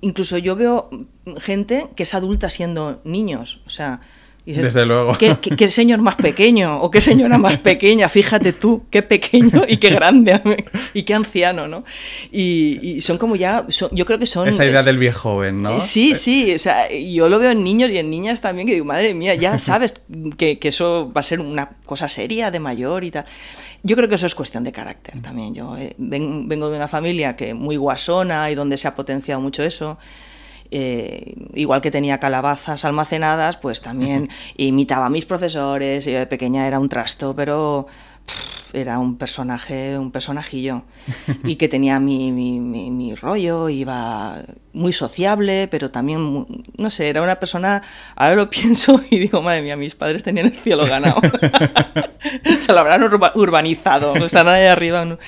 incluso 0.00 0.38
yo 0.38 0.56
veo 0.56 0.90
gente 1.38 1.88
que 1.96 2.04
es 2.04 2.14
adulta 2.14 2.50
siendo 2.50 3.00
niños, 3.04 3.60
o 3.66 3.70
sea, 3.70 4.00
Dices, 4.48 4.64
Desde 4.64 4.86
luego. 4.86 5.12
¿qué, 5.18 5.36
qué, 5.42 5.54
qué, 5.54 5.68
señor 5.68 6.00
más 6.00 6.16
pequeño? 6.16 6.80
¿O 6.80 6.90
qué 6.90 7.02
señora 7.02 7.36
más 7.36 7.58
pequeña? 7.58 8.08
Fíjate 8.08 8.54
tú, 8.54 8.84
qué 8.90 9.02
pequeño 9.02 9.64
y 9.68 9.76
qué 9.76 9.90
grande 9.90 10.64
y 10.94 11.02
qué 11.02 11.12
anciano, 11.12 11.68
¿no? 11.68 11.84
Y, 12.32 12.80
y 12.82 13.00
son 13.02 13.18
como 13.18 13.36
ya, 13.36 13.66
son, 13.68 13.90
yo 13.92 14.06
creo 14.06 14.18
que 14.18 14.24
son... 14.24 14.48
Esa 14.48 14.64
idea 14.64 14.78
es, 14.78 14.86
del 14.86 14.96
viejo 14.96 15.18
joven, 15.18 15.56
¿no? 15.56 15.78
Sí, 15.78 16.14
sí, 16.14 16.54
o 16.54 16.58
sea, 16.58 16.90
yo 16.90 17.28
lo 17.28 17.38
veo 17.38 17.50
en 17.50 17.62
niños 17.62 17.90
y 17.90 17.98
en 17.98 18.08
niñas 18.08 18.40
también, 18.40 18.66
que 18.66 18.72
digo, 18.72 18.86
madre 18.86 19.12
mía, 19.12 19.34
ya 19.34 19.58
sabes 19.58 20.00
que, 20.38 20.58
que 20.58 20.68
eso 20.68 21.12
va 21.14 21.20
a 21.20 21.24
ser 21.24 21.40
una 21.40 21.72
cosa 21.84 22.08
seria 22.08 22.50
de 22.50 22.58
mayor 22.58 23.04
y 23.04 23.10
tal. 23.10 23.26
Yo 23.82 23.96
creo 23.96 24.08
que 24.08 24.16
eso 24.16 24.26
es 24.26 24.34
cuestión 24.34 24.64
de 24.64 24.72
carácter 24.72 25.20
también. 25.22 25.54
Yo 25.54 25.76
eh, 25.76 25.94
ven, 25.98 26.48
vengo 26.48 26.70
de 26.70 26.76
una 26.76 26.88
familia 26.88 27.36
que 27.36 27.54
muy 27.54 27.76
guasona 27.76 28.50
y 28.50 28.54
donde 28.54 28.76
se 28.76 28.88
ha 28.88 28.94
potenciado 28.94 29.40
mucho 29.40 29.62
eso. 29.62 29.98
Eh, 30.70 31.34
igual 31.54 31.80
que 31.80 31.90
tenía 31.90 32.18
calabazas 32.18 32.84
almacenadas, 32.84 33.56
pues 33.56 33.80
también 33.80 34.28
imitaba 34.56 35.06
a 35.06 35.10
mis 35.10 35.24
profesores. 35.24 36.06
Y 36.06 36.12
de 36.12 36.26
pequeña 36.26 36.66
era 36.66 36.78
un 36.78 36.88
trasto, 36.88 37.34
pero 37.34 37.86
pff, 38.26 38.57
era 38.72 38.98
un 38.98 39.16
personaje, 39.16 39.98
un 39.98 40.10
personajillo. 40.10 40.82
Y 41.44 41.56
que 41.56 41.68
tenía 41.68 42.00
mi, 42.00 42.32
mi, 42.32 42.60
mi, 42.60 42.90
mi, 42.90 43.14
rollo, 43.14 43.68
iba 43.68 44.42
muy 44.72 44.92
sociable, 44.92 45.68
pero 45.70 45.90
también, 45.90 46.46
no 46.78 46.90
sé, 46.90 47.08
era 47.08 47.22
una 47.22 47.40
persona. 47.40 47.82
Ahora 48.16 48.36
lo 48.36 48.50
pienso 48.50 49.00
y 49.10 49.18
digo, 49.18 49.42
madre 49.42 49.62
mía, 49.62 49.76
mis 49.76 49.94
padres 49.94 50.22
tenían 50.22 50.46
el 50.46 50.52
cielo 50.52 50.86
ganado. 50.86 51.20
Se 52.60 52.72
lo 52.72 52.80
habrán 52.80 53.02
urba, 53.02 53.32
urbanizado, 53.34 54.14
están 54.16 54.48
ahí 54.48 54.66
arriba. 54.66 55.04
¿no? 55.04 55.18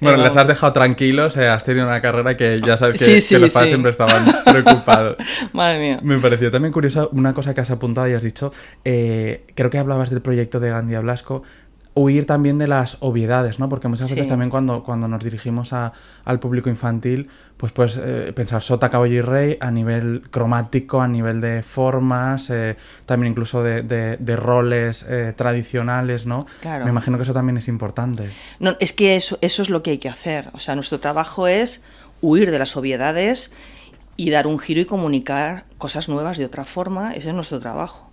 Bueno, 0.00 0.22
les 0.22 0.36
has 0.36 0.46
dejado 0.46 0.72
tranquilos, 0.72 1.36
eh, 1.36 1.48
has 1.48 1.64
tenido 1.64 1.86
una 1.86 2.00
carrera 2.00 2.36
que 2.36 2.56
ya 2.64 2.76
sabes 2.76 2.98
que, 2.98 3.04
sí, 3.04 3.20
sí, 3.20 3.34
que 3.34 3.40
los 3.40 3.52
padres 3.52 3.68
sí. 3.68 3.72
siempre 3.74 3.90
estaban 3.90 4.24
preocupados. 4.44 5.16
Madre 5.52 5.78
mía. 5.78 6.00
Me 6.02 6.18
pareció 6.18 6.50
también 6.50 6.72
curiosa 6.72 7.08
una 7.12 7.34
cosa 7.34 7.54
que 7.54 7.60
has 7.60 7.70
apuntado 7.70 8.08
y 8.08 8.14
has 8.14 8.22
dicho, 8.22 8.52
eh, 8.84 9.44
creo 9.54 9.70
que 9.70 9.78
hablabas 9.78 10.10
del 10.10 10.22
proyecto 10.22 10.60
de 10.60 10.70
Gandhi 10.70 10.96
Blasco, 10.96 11.42
huir 11.98 12.26
también 12.26 12.58
de 12.58 12.68
las 12.68 12.98
obviedades, 13.00 13.58
¿no? 13.58 13.70
Porque 13.70 13.88
muchas 13.88 14.06
veces 14.10 14.28
también 14.28 14.50
cuando, 14.50 14.84
cuando 14.84 15.08
nos 15.08 15.24
dirigimos 15.24 15.72
a- 15.72 15.92
al 16.26 16.38
público 16.38 16.68
infantil, 16.68 17.30
pues 17.56 17.72
puedes 17.72 17.96
eh, 17.96 18.34
pensar 18.36 18.60
sota, 18.62 18.90
caballo 18.90 19.14
y 19.14 19.20
rey 19.22 19.56
a 19.62 19.70
nivel 19.70 20.22
cromático, 20.30 21.00
a 21.00 21.08
nivel 21.08 21.40
de 21.40 21.62
formas, 21.62 22.50
eh, 22.50 22.76
también 23.06 23.30
incluso 23.32 23.62
de, 23.62 23.80
de- 23.82 24.18
de 24.18 24.36
roles 24.36 25.06
eh, 25.08 25.32
tradicionales, 25.34 26.26
¿no? 26.26 26.44
Claro. 26.60 26.84
Me 26.84 26.90
imagino 26.90 27.16
que 27.16 27.22
eso 27.22 27.32
también 27.32 27.56
es 27.56 27.66
importante. 27.66 28.30
No, 28.60 28.76
es 28.78 28.92
que 28.92 29.16
eso, 29.16 29.38
eso 29.40 29.62
es 29.62 29.70
lo 29.70 29.82
que 29.82 29.92
hay 29.92 29.98
que 29.98 30.10
hacer. 30.10 30.50
O 30.52 30.60
sea, 30.60 30.74
nuestro 30.74 31.00
trabajo 31.00 31.46
es 31.48 31.82
huir 32.20 32.50
de 32.50 32.58
las 32.58 32.76
obviedades 32.76 33.54
y 34.18 34.28
dar 34.30 34.46
un 34.46 34.58
giro 34.58 34.82
y 34.82 34.84
comunicar 34.84 35.64
cosas 35.78 36.10
nuevas 36.10 36.36
de 36.36 36.44
otra 36.44 36.66
forma. 36.66 37.12
Ese 37.14 37.28
es 37.28 37.34
nuestro 37.34 37.58
trabajo. 37.58 38.05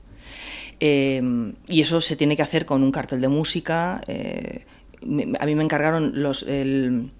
Eh, 0.79 1.21
y 1.67 1.81
eso 1.81 2.01
se 2.01 2.15
tiene 2.15 2.35
que 2.35 2.41
hacer 2.41 2.65
con 2.65 2.83
un 2.83 2.91
cartel 2.91 3.21
de 3.21 3.27
música. 3.27 4.01
eh, 4.07 4.65
a 5.39 5.45
mí 5.45 5.55
me 5.55 5.63
encargaron 5.63 6.21
los, 6.21 6.43
el, 6.43 7.11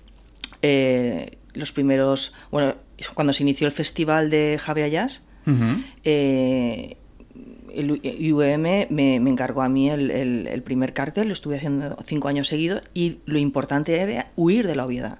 eh, 0.62 1.38
los 1.54 1.72
primeros. 1.72 2.34
Bueno, 2.52 2.76
cuando 3.14 3.34
se 3.34 3.44
inició 3.44 3.68
el 3.68 3.74
festival 3.74 4.30
de 4.30 4.58
Javier 4.62 4.90
Jazz. 4.90 5.26
Ujú. 5.46 5.82
eh, 6.06 6.96
el 7.74 7.92
U- 7.92 8.00
IUM 8.02 8.62
me, 8.62 8.88
me 9.20 9.30
encargó 9.30 9.62
a 9.64 9.68
mí 9.68 9.90
el, 9.90 10.12
el- 10.12 10.48
el 10.48 10.62
primer 10.62 10.94
cartel, 10.94 11.28
lo 11.28 11.34
estuve 11.34 11.58
haciendo 11.58 11.98
cinco 12.06 12.28
años 12.28 12.48
seguidos 12.48 12.82
y 12.94 13.18
lo 13.26 13.40
importante 13.40 14.00
era 14.00 14.28
huir 14.36 14.68
de 14.68 14.76
la 14.76 14.86
obviedad. 14.86 15.18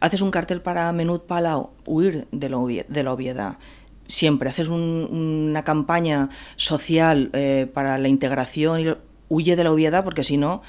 Haces 0.00 0.22
un 0.22 0.30
cartel 0.30 0.60
para 0.62 0.90
Menut 0.92 1.26
Palau, 1.26 1.70
huir 1.86 2.26
de 2.32 2.48
la, 2.48 2.56
obvie- 2.56 2.86
de 2.88 3.02
la 3.02 3.12
obviedad. 3.12 3.58
Siempre 4.06 4.50
haces 4.50 4.68
un- 4.68 5.08
una 5.50 5.64
campaña 5.64 6.28
social 6.56 7.30
eh, 7.32 7.70
para 7.72 7.98
la 7.98 8.08
integración 8.08 8.80
y 8.80 8.94
huye 9.30 9.56
de 9.56 9.64
la 9.64 9.72
obviedad 9.72 10.04
porque 10.04 10.22
si 10.24 10.36
no 10.36 10.62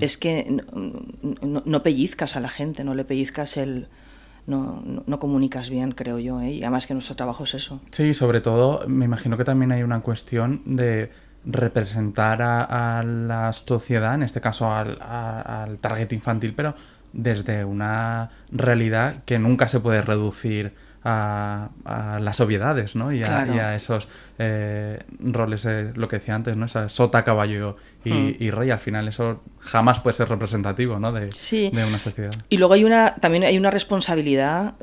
es 0.00 0.16
que 0.18 0.46
no, 0.50 1.46
no- 1.46 1.62
no 1.64 1.82
pellizcas 1.82 2.36
a 2.36 2.40
la 2.40 2.48
gente, 2.48 2.84
no 2.84 2.94
le 2.94 3.04
pellizcas 3.04 3.56
el... 3.56 3.88
No, 4.46 4.82
no- 5.06 5.20
comunicas 5.20 5.70
bien, 5.70 5.92
creo 5.92 6.18
yo, 6.18 6.40
¿eh? 6.40 6.50
y 6.54 6.62
además 6.62 6.86
que 6.88 6.94
nuestro 6.94 7.14
trabajo 7.14 7.44
es 7.44 7.54
eso. 7.54 7.80
Sí, 7.92 8.14
sobre 8.14 8.40
todo 8.40 8.82
me 8.88 9.04
imagino 9.04 9.36
que 9.36 9.44
también 9.44 9.70
hay 9.70 9.82
una 9.84 10.00
cuestión 10.00 10.62
de 10.64 11.10
representar 11.44 12.42
a, 12.42 13.02
la 13.04 13.52
sociedad, 13.52 14.14
en 14.14 14.22
este 14.22 14.40
caso 14.40 14.72
al, 14.72 14.98
al 15.00 15.78
target 15.78 16.12
infantil, 16.12 16.54
pero 16.56 16.74
desde 17.12 17.64
una 17.64 18.30
realidad 18.50 19.22
que 19.24 19.38
nunca 19.38 19.68
se 19.68 19.78
puede 19.80 20.02
reducir 20.02 20.72
a, 21.04 21.68
las 22.20 22.40
obviedades, 22.40 22.96
¿no? 22.96 23.12
Y 23.12 23.22
a, 23.22 23.74
esos 23.74 24.08
eh, 24.38 25.02
roles, 25.20 25.66
lo 25.94 26.08
que 26.08 26.16
decía 26.16 26.34
antes, 26.34 26.56
¿no? 26.56 26.66
Esa 26.66 26.88
sota, 26.88 27.24
caballo 27.24 27.76
y, 28.04 28.12
hmm. 28.12 28.36
y, 28.38 28.50
rey. 28.50 28.70
Al 28.70 28.80
final 28.80 29.08
eso 29.08 29.42
jamás 29.58 30.00
puede 30.00 30.14
ser 30.14 30.28
representativo, 30.28 30.98
¿no? 30.98 31.12
De, 31.12 31.30
de, 31.30 31.84
una 31.84 31.98
sociedad. 31.98 32.32
Y 32.48 32.58
luego 32.58 32.74
hay 32.74 32.84
una, 32.84 33.14
también 33.16 33.44
hay 33.44 33.58
una 33.58 33.70
responsabilidad 33.70 34.74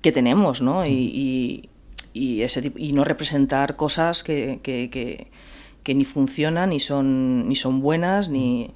que 0.00 0.12
tenemos, 0.12 0.62
¿no? 0.62 0.86
Y, 0.86 1.68
y, 2.12 2.42
ese 2.42 2.72
y 2.76 2.92
no 2.92 3.04
representar 3.04 3.76
cosas 3.76 4.22
que, 4.22 4.60
que, 4.62 4.90
que, 4.90 5.28
que, 5.88 5.94
ni 5.94 6.04
funcionan, 6.04 6.70
ni 6.70 6.80
son, 6.80 7.48
ni 7.48 7.56
son 7.56 7.80
buenas, 7.80 8.28
ni 8.28 8.74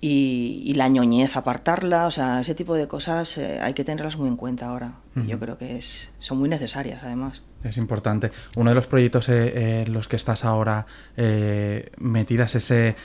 y, 0.00 0.72
la 0.74 0.88
ñoñez 0.88 1.36
apartarla, 1.36 2.06
o 2.06 2.10
sea, 2.10 2.40
ese 2.40 2.54
tipo 2.54 2.74
de 2.74 2.88
cosas 2.88 3.36
eh, 3.36 3.60
hay 3.62 3.74
que 3.74 3.84
tenerlas 3.84 4.16
muy 4.16 4.28
en 4.28 4.36
cuenta 4.36 4.68
ahora. 4.68 4.94
Yo 5.14 5.38
creo 5.38 5.56
que 5.56 5.76
es, 5.76 6.10
son 6.18 6.38
muy 6.38 6.48
necesarias 6.48 7.00
además. 7.02 7.42
Es 7.64 7.78
importante. 7.78 8.30
Uno 8.54 8.70
de 8.70 8.74
los 8.74 8.86
proyectos 8.86 9.28
eh, 9.30 9.82
en 9.86 9.92
los 9.94 10.08
que 10.08 10.16
estás 10.16 10.44
ahora 10.44 10.86
eh, 11.16 11.90
metidas 11.98 12.54
ese, 12.54 12.96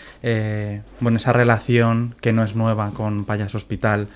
bueno, 0.99 1.17
esa 1.17 1.33
relación 1.33 2.15
que 2.21 2.33
no 2.33 2.43
es 2.43 2.55
nueva 2.55 2.91
con 2.91 3.25
Payas 3.25 3.55
Hospital, 3.55 4.07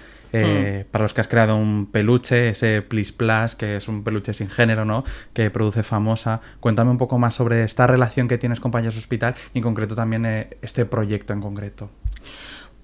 mm. 0.44 0.92
para 0.92 1.04
los 1.04 1.14
que 1.14 1.22
has 1.22 1.28
creado 1.28 1.56
un 1.56 1.86
peluche, 1.92 2.50
ese 2.50 2.82
Plis 2.82 3.12
Plus, 3.12 3.56
que 3.56 3.78
es 3.78 3.88
un 3.88 4.04
peluche 4.04 4.34
sin 4.34 4.50
género, 4.50 4.86
¿no? 4.86 5.04
Que 5.34 5.50
produce 5.50 5.84
famosa. 5.84 6.42
Cuéntame 6.60 6.92
un 6.92 6.98
poco 6.98 7.18
más 7.20 7.36
sobre 7.36 7.64
esta 7.64 7.88
relación 7.88 8.28
que 8.28 8.38
tienes 8.38 8.60
con 8.60 8.72
Payas 8.72 8.98
Hospital 8.98 9.36
y 9.54 9.60
en 9.60 9.64
concreto 9.64 9.96
también 9.96 10.26
este 10.62 10.86
proyecto 10.86 11.34
en 11.34 11.42
concreto. 11.42 11.90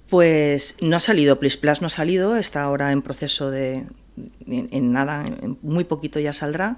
Pues 0.08 0.78
no 0.82 0.98
ha 0.98 1.00
salido, 1.00 1.40
Plis 1.40 1.58
Plus 1.58 1.82
no 1.82 1.88
ha 1.88 1.90
salido, 1.90 2.36
está 2.36 2.64
ahora 2.64 2.92
en 2.92 3.02
proceso 3.02 3.50
de, 3.50 3.86
en, 4.46 4.92
nada, 4.92 5.26
en 5.26 5.58
muy 5.62 5.86
poquito 5.86 6.20
ya 6.20 6.34
saldrá. 6.34 6.78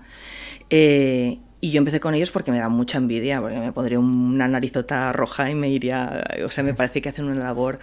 Eh, 0.69 1.39
y 1.63 1.71
yo 1.71 1.77
empecé 1.77 2.01
con 2.01 2.13
ellos 2.13 2.29
porque 2.29 2.51
me 2.51 2.59
da 2.59 2.67
mucha 2.67 2.97
envidia, 2.97 3.39
porque 3.39 3.57
me 3.57 3.71
pondría 3.71 3.97
una 3.97 4.49
narizota 4.49 5.13
roja 5.13 5.49
y 5.49 5.55
me 5.55 5.69
iría, 5.69 6.21
o 6.45 6.51
sea, 6.51 6.61
me 6.61 6.73
parece 6.73 7.01
que 7.01 7.07
hacen 7.07 7.23
una 7.23 7.41
labor 7.41 7.79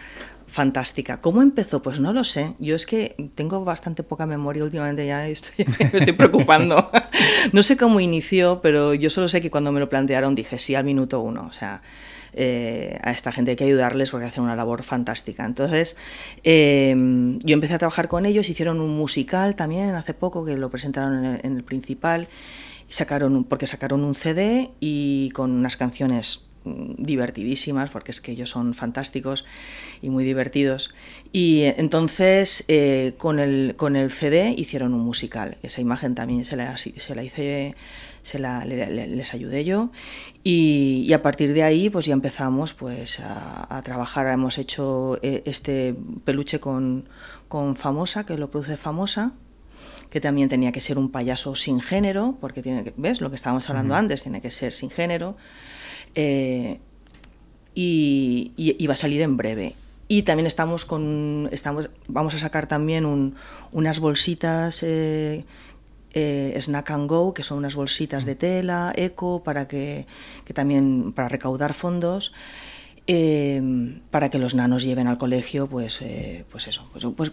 fantástica. 0.51 1.21
¿Cómo 1.21 1.43
empezó? 1.43 1.81
Pues 1.81 2.01
no 2.01 2.13
lo 2.13 2.25
sé. 2.25 2.55
Yo 2.59 2.75
es 2.75 2.85
que 2.85 3.31
tengo 3.35 3.65
bastante 3.65 4.03
poca 4.03 4.27
memoria 4.27 4.65
últimamente, 4.65 5.07
ya 5.07 5.29
estoy, 5.29 5.65
me 5.93 5.99
estoy 5.99 6.13
preocupando. 6.13 6.91
no 7.53 7.63
sé 7.63 7.77
cómo 7.77 8.01
inició, 8.01 8.61
pero 8.61 8.95
yo 8.95 9.11
solo 9.11 9.29
sé 9.29 9.41
que 9.41 9.51
cuando 9.51 9.73
me 9.73 9.81
lo 9.81 9.89
plantearon 9.89 10.35
dije 10.35 10.59
sí 10.59 10.75
al 10.75 10.85
minuto 10.85 11.21
uno. 11.21 11.47
O 11.49 11.53
sea, 11.53 11.83
eh, 12.33 12.99
a 13.03 13.11
esta 13.11 13.33
gente 13.33 13.53
hay 13.53 13.57
que 13.57 13.65
ayudarles 13.65 14.11
porque 14.11 14.27
hacen 14.27 14.45
una 14.45 14.57
labor 14.57 14.83
fantástica. 14.83 15.45
Entonces, 15.45 15.97
eh, 16.45 16.95
yo 16.97 17.55
empecé 17.55 17.75
a 17.75 17.79
trabajar 17.79 18.09
con 18.09 18.27
ellos, 18.27 18.49
hicieron 18.49 18.81
un 18.81 18.97
musical 18.97 19.57
también 19.57 19.95
hace 19.95 20.15
poco 20.15 20.45
que 20.45 20.57
lo 20.57 20.71
presentaron 20.71 21.25
en 21.25 21.57
el, 21.57 21.65
principal, 21.65 22.29
sacaron, 22.89 23.45
porque 23.45 23.67
sacaron 23.67 24.05
un 24.05 24.15
CD 24.15 24.71
y 24.81 25.31
con 25.31 25.51
unas 25.51 25.77
canciones 25.77 26.47
mm, 26.65 26.95
divertidísimas 26.99 27.91
porque 27.91 28.11
es 28.11 28.21
que 28.21 28.33
ellos 28.33 28.51
son 28.51 28.75
fantásticos 28.75 29.45
y 30.03 30.11
muy 30.11 30.25
divertidos 30.25 30.91
y 31.33 31.63
eh, 31.63 31.75
entonces 31.79 32.67
con, 33.19 33.39
el, 33.39 33.75
con 33.77 33.97
el 33.97 34.11
CD 34.11 34.55
hicieron 34.57 34.95
un 34.95 35.01
musical 35.01 35.59
esa 35.63 35.81
imagen 35.81 36.15
también 36.15 36.45
se 36.45 36.57
la, 36.57 36.77
se 36.79 37.15
la 37.15 37.23
hice 37.23 37.75
se 38.23 38.39
la, 38.39 38.65
les 38.65 39.35
ayudé 39.35 39.65
yo 39.65 39.91
y, 40.43 41.13
a 41.13 41.21
partir 41.23 41.53
de 41.53 41.63
ahí 41.63 41.91
pues 41.91 42.07
ya 42.07 42.15
empezamos 42.15 42.73
pues 42.73 43.21
a, 43.21 43.81
trabajar, 43.85 44.27
hemos 44.29 44.59
hecho 44.59 45.19
eh, 45.23 45.43
este 45.45 45.95
peluche 46.25 46.61
con, 46.61 47.09
con, 47.49 47.77
Famosa, 47.77 48.25
que 48.25 48.39
lo 48.39 48.51
produce 48.51 48.77
Famosa, 48.77 49.33
que 50.09 50.21
también 50.21 50.49
tenía 50.49 50.73
que 50.73 50.81
ser 50.81 50.99
un 50.99 51.11
payaso 51.11 51.57
sin 51.57 51.81
género, 51.81 52.39
porque 52.41 52.63
tiene 52.63 52.85
que, 52.85 52.95
¿ves? 52.97 53.21
Lo 53.21 53.29
que 53.29 53.37
estábamos 53.37 53.69
hablando 53.69 53.95
antes, 53.95 54.23
tiene 54.23 54.41
que 54.41 54.51
ser 54.51 54.73
sin 54.73 54.91
género. 54.91 55.37
Eh, 56.15 56.81
y, 57.75 58.87
va 58.87 58.95
a 58.95 58.97
salir 58.97 59.21
en 59.21 59.37
breve. 59.37 59.75
Y 60.13 60.25
también 60.25 60.49
estamos 60.49 60.87
con, 60.87 61.49
estamos, 61.53 61.89
vamos 62.09 62.35
a 62.35 62.39
sacar 62.39 62.67
también 62.67 63.33
unas 63.71 64.01
bolsitas 64.01 64.83
eh, 64.83 65.45
eh, 66.15 66.59
Snack 66.61 66.91
and 66.91 67.09
Go, 67.09 67.33
que 67.33 67.45
son 67.45 67.59
unas 67.59 67.77
bolsitas 67.77 68.25
de 68.25 68.35
tela, 68.35 68.93
eco, 68.97 69.45
para 69.45 69.69
que, 69.69 70.09
también 70.53 71.13
para 71.13 71.29
recaudar 71.29 71.75
fondos. 71.75 72.35
Eh, 73.07 74.01
para 74.11 74.31
que 74.31 74.41
los 74.41 74.57
nanos 74.57 74.83
lleven 74.83 75.07
al 75.07 75.17
colegio, 75.17 75.69
pues, 75.69 76.03
eh, 76.03 76.45
pues 76.51 76.67
eso, 76.67 76.89
pues, 76.93 77.07
pues 77.17 77.31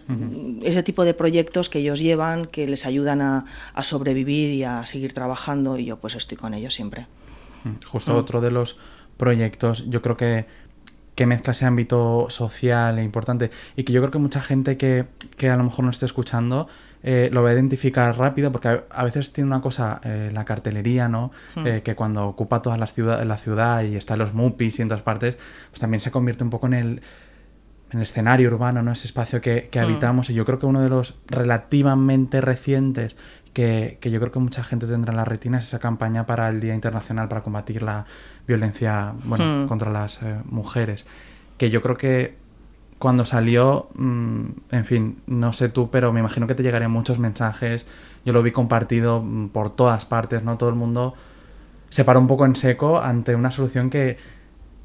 ese 0.62 0.84
tipo 0.84 1.04
de 1.04 1.14
proyectos 1.14 1.68
que 1.68 1.80
ellos 1.80 1.98
llevan, 1.98 2.46
que 2.46 2.68
les 2.68 2.86
ayudan 2.86 3.20
a, 3.22 3.44
sobrevivir 3.82 4.52
y 4.54 4.62
a 4.62 4.86
seguir 4.86 5.14
trabajando, 5.14 5.78
y 5.78 5.84
yo 5.84 5.96
pues 5.96 6.14
estoy 6.14 6.38
con 6.38 6.54
ellos 6.54 6.74
siempre. 6.74 7.08
Justo 7.86 8.16
otro 8.16 8.40
de 8.40 8.52
los 8.52 8.76
proyectos, 9.16 9.84
yo 9.90 10.00
creo 10.00 10.16
que 10.16 10.46
que 11.18 11.26
mezcla 11.26 11.50
ese 11.50 11.66
ámbito 11.66 12.26
social 12.30 12.96
e 12.96 13.02
importante 13.02 13.50
y 13.74 13.82
que 13.82 13.92
yo 13.92 14.00
creo 14.00 14.12
que 14.12 14.20
mucha 14.20 14.40
gente 14.40 14.76
que, 14.76 15.06
que 15.36 15.50
a 15.50 15.56
lo 15.56 15.64
mejor 15.64 15.84
no 15.84 15.90
esté 15.90 16.06
escuchando 16.06 16.68
eh, 17.02 17.28
lo 17.32 17.42
va 17.42 17.50
a 17.50 17.54
identificar 17.54 18.16
rápido 18.16 18.52
porque 18.52 18.82
a, 18.88 19.02
veces 19.02 19.32
tiene 19.32 19.48
una 19.48 19.60
cosa, 19.60 20.00
eh, 20.04 20.30
la 20.32 20.44
cartelería, 20.44 21.08
¿no? 21.08 21.32
Hmm. 21.56 21.66
Eh, 21.66 21.82
que 21.82 21.96
cuando 21.96 22.28
ocupa 22.28 22.62
toda 22.62 22.76
la 22.76 22.86
ciudad, 22.86 23.20
la 23.24 23.36
ciudad 23.36 23.82
y 23.82 23.96
está 23.96 24.16
los 24.16 24.32
MUPIs 24.32 24.78
y 24.78 24.82
en 24.82 24.88
todas 24.88 25.02
partes, 25.02 25.38
pues 25.70 25.80
también 25.80 26.00
se 26.00 26.12
convierte 26.12 26.44
un 26.44 26.50
poco 26.50 26.68
en 26.68 26.74
el, 26.74 27.02
en 27.90 27.98
el 27.98 28.02
escenario 28.02 28.48
urbano, 28.48 28.84
¿no? 28.84 28.92
Ese 28.92 29.08
espacio 29.08 29.40
que, 29.40 29.68
que 29.72 29.80
hmm. 29.80 29.84
habitamos. 29.84 30.30
Y 30.30 30.34
yo 30.34 30.44
creo 30.44 30.60
que 30.60 30.66
uno 30.66 30.80
de 30.82 30.88
los 30.88 31.16
relativamente 31.26 32.40
recientes 32.40 33.16
que, 33.52 33.98
que, 34.00 34.10
yo 34.10 34.20
creo 34.20 34.32
que 34.32 34.38
mucha 34.38 34.62
gente 34.62 34.86
tendrá 34.86 35.12
en 35.12 35.16
la 35.16 35.24
retina 35.24 35.58
es 35.58 35.66
esa 35.66 35.78
campaña 35.78 36.26
para 36.26 36.48
el 36.48 36.60
Día 36.60 36.74
Internacional 36.74 37.28
para 37.28 37.42
combatir 37.42 37.82
la 37.82 38.06
violencia 38.46 39.14
bueno, 39.24 39.64
hmm. 39.64 39.68
contra 39.68 39.90
las 39.90 40.20
mujeres. 40.46 41.06
Que 41.56 41.70
yo 41.70 41.82
creo 41.82 41.96
que 41.96 42.36
cuando 42.98 43.24
salió, 43.24 43.88
mm, 43.94 44.44
en 44.70 44.84
fin, 44.84 45.18
no 45.26 45.52
sé 45.52 45.68
tú, 45.68 45.90
pero 45.90 46.12
me 46.12 46.20
imagino 46.20 46.46
que 46.46 46.54
te 46.54 46.62
llegarían 46.62 46.90
muchos 46.90 47.18
mensajes. 47.18 47.86
Yo 48.24 48.32
lo 48.32 48.42
vi 48.42 48.50
compartido 48.50 49.22
mm, 49.22 49.48
por 49.50 49.70
todas 49.70 50.04
partes, 50.04 50.42
¿no? 50.42 50.58
Todo 50.58 50.68
el 50.68 50.74
mundo 50.74 51.14
se 51.88 52.04
paró 52.04 52.20
un 52.20 52.26
poco 52.26 52.44
en 52.44 52.56
seco 52.56 53.00
ante 53.00 53.34
una 53.34 53.50
solución 53.50 53.88
que, 53.88 54.18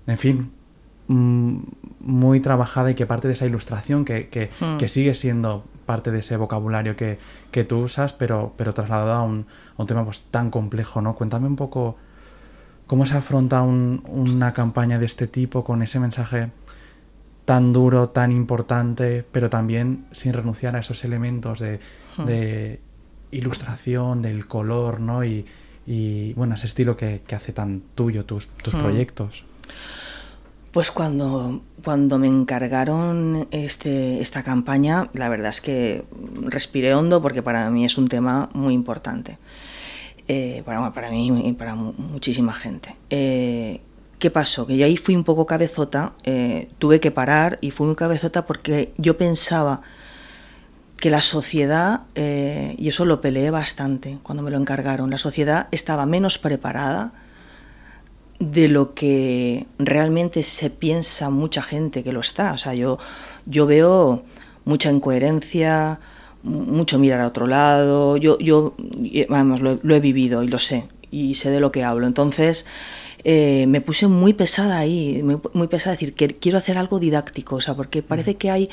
en 0.08 0.18
fin, 0.18 0.52
mm, 1.08 1.58
muy 2.02 2.40
trabajada 2.40 2.92
y 2.92 2.96
que 2.96 3.06
parte 3.06 3.28
de 3.28 3.34
esa 3.34 3.46
ilustración, 3.46 4.06
que, 4.06 4.30
que, 4.30 4.52
hmm. 4.60 4.78
que 4.78 4.88
sigue 4.88 5.16
siendo 5.16 5.66
parte 5.84 6.12
de 6.12 6.20
ese 6.20 6.38
vocabulario 6.38 6.96
que, 6.96 7.20
que 7.52 7.64
tú 7.64 7.80
usas, 7.80 8.14
pero, 8.14 8.54
pero 8.58 8.74
trasladado 8.74 9.14
a 9.14 9.24
un, 9.24 9.46
a 9.78 9.82
un, 9.82 9.88
tema 9.88 10.04
pues, 10.04 10.24
tan 10.32 10.50
complejo, 10.50 11.02
¿no? 11.02 11.16
Cuéntame 11.16 11.48
un 11.48 11.56
poco 11.56 11.98
cómo 12.88 13.06
se 13.06 13.18
afronta 13.18 13.62
un, 13.62 14.04
una 14.08 14.54
campaña 14.54 15.00
de 15.00 15.06
este 15.06 15.28
tipo 15.28 15.64
con 15.64 15.82
ese 15.82 16.00
mensaje 16.00 16.52
tan 17.46 17.74
duro, 17.74 18.10
tan 18.10 18.32
importante, 18.32 19.26
pero 19.32 19.50
también 19.50 20.06
sin 20.12 20.34
renunciar 20.34 20.76
a 20.76 20.80
esos 20.80 21.04
elementos 21.04 21.60
de, 21.60 21.80
hmm. 22.18 23.36
ilustración, 23.36 24.22
del 24.22 24.48
color, 24.48 25.00
¿no? 25.00 25.24
Y, 25.26 25.46
bueno, 26.36 26.56
ese 26.56 26.68
estilo 26.68 26.96
que, 26.96 27.22
hace 27.36 27.52
tan 27.52 27.82
tuyo 27.96 28.26
tus, 28.26 28.48
tus 28.48 28.74
hmm. 28.74 28.80
proyectos. 28.80 29.44
Pues 30.74 30.90
cuando, 30.90 31.62
cuando 31.84 32.18
me 32.18 32.26
encargaron 32.26 33.48
este, 33.52 34.22
esta 34.22 34.42
campaña, 34.42 35.08
la 35.14 35.30
verdad 35.30 35.50
es 35.50 35.62
que 35.62 36.04
respiré 36.42 36.96
hondo 36.96 37.22
porque 37.22 37.44
para 37.44 37.70
mí 37.70 37.86
es 37.86 38.00
un 38.00 38.08
tema 38.08 38.50
muy 38.54 38.74
importante. 38.74 39.38
Eh, 40.28 40.64
para, 40.66 40.92
para, 40.92 41.12
mí 41.12 41.48
y 41.48 41.54
para 41.54 41.76
muchísima 41.76 42.54
gente. 42.54 42.96
Eh, 43.12 43.82
¿Qué 44.18 44.32
pasó? 44.32 44.66
Que 44.66 44.76
yo 44.76 44.88
ahí 44.88 44.98
fui 44.98 45.16
un 45.16 45.24
poco 45.24 45.46
cabezota, 45.46 46.14
eh, 46.24 46.70
tuve 46.80 47.00
que 47.00 47.12
parar 47.12 47.60
y 47.62 47.70
fui 47.70 47.86
muy 47.86 47.96
cabezota 47.96 48.48
porque 48.48 48.94
yo 48.98 49.16
pensaba 49.16 49.82
que 50.98 51.12
la 51.12 51.22
sociedad, 51.22 52.02
y 52.16 52.88
eso 52.88 53.06
lo 53.06 53.22
peleé 53.22 53.52
bastante 53.52 54.18
cuando 54.24 54.42
me 54.42 54.50
lo 54.50 54.58
encargaron, 54.58 55.12
la 55.12 55.18
sociedad 55.20 55.68
estaba 55.70 56.08
menos 56.08 56.40
preparada 56.40 57.12
de 58.52 58.68
lo 58.68 58.94
que 58.94 59.66
realmente 59.80 60.44
se 60.44 60.70
piensa 60.70 61.30
mucha 61.30 61.62
gente 61.62 62.04
que 62.04 62.12
lo 62.12 62.20
está. 62.20 62.54
O 62.54 62.58
sea, 62.58 62.74
yo, 62.74 63.00
yo 63.46 63.66
veo 63.66 64.24
mucha 64.66 64.92
incoherencia, 64.92 66.00
mucho 66.44 67.00
mirar 67.00 67.22
a 67.22 67.28
otro 67.28 67.48
lado, 67.48 68.18
yo, 68.18 68.38
yo 68.40 68.74
vamos, 69.30 69.62
lo, 69.62 69.80
lo 69.82 69.96
he 69.96 70.00
vivido 70.00 70.44
y 70.44 70.48
lo 70.48 70.60
sé, 70.60 70.88
y 71.10 71.36
sé 71.36 71.50
de 71.50 71.60
lo 71.60 71.72
que 71.72 71.84
hablo. 71.84 72.06
Entonces, 72.06 72.66
eh, 73.24 73.66
me 73.68 73.80
puse 73.80 74.08
muy 74.08 74.34
pesada 74.34 74.78
ahí, 74.80 75.24
muy, 75.54 75.68
pesada, 75.68 75.96
decir 75.96 76.14
que 76.14 76.28
quiero 76.36 76.58
hacer 76.58 76.78
algo 76.78 77.00
didáctico, 77.00 77.56
o 77.56 77.62
sea, 77.62 77.76
porque 77.76 78.04
parece 78.04 78.36
que 78.36 78.52
hay 78.52 78.70